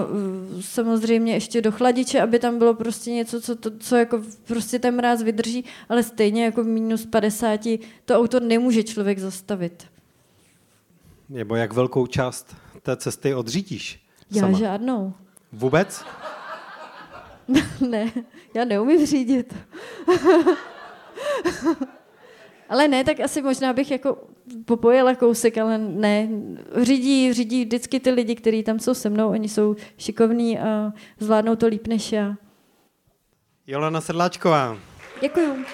uh, 0.53 0.61
samozřejmě 0.61 1.33
ještě 1.33 1.61
do 1.61 1.71
chladiče, 1.71 2.21
aby 2.21 2.39
tam 2.39 2.57
bylo 2.57 2.73
prostě 2.73 3.11
něco, 3.11 3.41
co, 3.41 3.55
to, 3.55 3.77
co 3.77 3.95
jako 3.95 4.21
prostě 4.47 4.79
ten 4.79 4.95
mráz 4.95 5.21
vydrží, 5.21 5.65
ale 5.89 6.03
stejně 6.03 6.45
jako 6.45 6.63
v 6.63 6.67
minus 6.67 7.05
50 7.05 7.59
to 8.05 8.19
auto 8.19 8.39
nemůže 8.39 8.83
člověk 8.83 9.19
zastavit. 9.19 9.87
Nebo 11.29 11.55
jak 11.55 11.73
velkou 11.73 12.07
část 12.07 12.55
té 12.81 12.97
cesty 12.97 13.35
odřídíš? 13.35 14.05
Já 14.31 14.41
sama? 14.41 14.57
žádnou. 14.57 15.13
Vůbec? 15.51 16.05
ne, 17.89 18.11
já 18.53 18.65
neumím 18.65 19.05
řídit. 19.05 19.55
Ale 22.71 22.87
ne, 22.87 23.03
tak 23.03 23.19
asi 23.19 23.41
možná 23.41 23.73
bych 23.73 23.91
jako 23.91 24.17
popojila 24.65 25.15
kousek, 25.15 25.57
ale 25.57 25.77
ne. 25.77 26.29
Řídí, 26.81 27.33
řídí 27.33 27.65
vždycky 27.65 27.99
ty 27.99 28.11
lidi, 28.11 28.35
kteří 28.35 28.63
tam 28.63 28.79
jsou 28.79 28.93
se 28.93 29.09
mnou, 29.09 29.29
oni 29.29 29.49
jsou 29.49 29.75
šikovní 29.97 30.59
a 30.59 30.93
zvládnou 31.19 31.55
to 31.55 31.67
líp 31.67 31.87
než 31.87 32.11
já. 32.11 32.35
Jolana 33.67 34.01
Sedláčková. 34.01 34.77
Děkuju. 35.21 35.65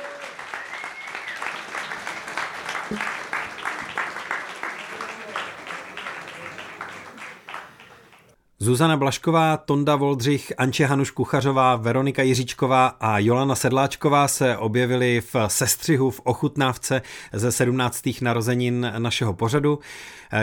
Zuzana 8.68 8.98
Blašková, 8.98 9.58
Tonda 9.58 9.96
Voldřich, 9.96 10.54
Anče 10.58 10.86
Hanuš 10.86 11.12
Kuchařová, 11.12 11.76
Veronika 11.76 12.22
Jiříčková 12.22 12.88
a 12.88 13.20
Jolana 13.20 13.56
Sedláčková 13.56 14.28
se 14.28 14.58
objevili 14.58 15.22
v 15.22 15.36
sestřihu 15.48 16.12
v 16.12 16.22
ochutnávce 16.24 17.02
ze 17.34 17.52
17. 17.52 18.02
narozenin 18.22 18.94
našeho 18.98 19.34
pořadu. 19.34 19.80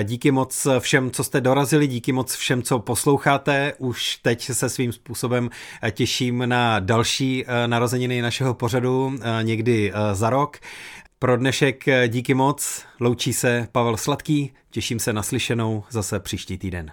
Díky 0.02 0.30
moc 0.30 0.66
všem, 0.78 1.10
co 1.10 1.24
jste 1.24 1.40
dorazili, 1.40 1.86
díky 1.86 2.12
moc 2.12 2.34
všem, 2.34 2.62
co 2.62 2.78
posloucháte. 2.78 3.72
Už 3.78 4.16
teď 4.16 4.52
se 4.52 4.68
svým 4.68 4.92
způsobem 4.92 5.50
těším 5.90 6.42
na 6.46 6.80
další 6.80 7.44
eh, 7.46 7.68
narozeniny 7.68 8.22
našeho 8.22 8.54
pořadu 8.54 9.18
eh, 9.20 9.42
někdy 9.42 9.92
eh, 9.94 10.14
za 10.14 10.30
rok. 10.30 10.56
Pro 11.18 11.36
dnešek 11.36 11.84
díky 12.08 12.34
moc, 12.34 12.84
loučí 13.00 13.32
se 13.32 13.68
Pavel 13.72 13.96
Sladký, 13.96 14.52
těším 14.70 15.00
se 15.00 15.12
na 15.12 15.22
slyšenou 15.22 15.84
zase 15.90 16.20
příští 16.20 16.58
týden. 16.58 16.92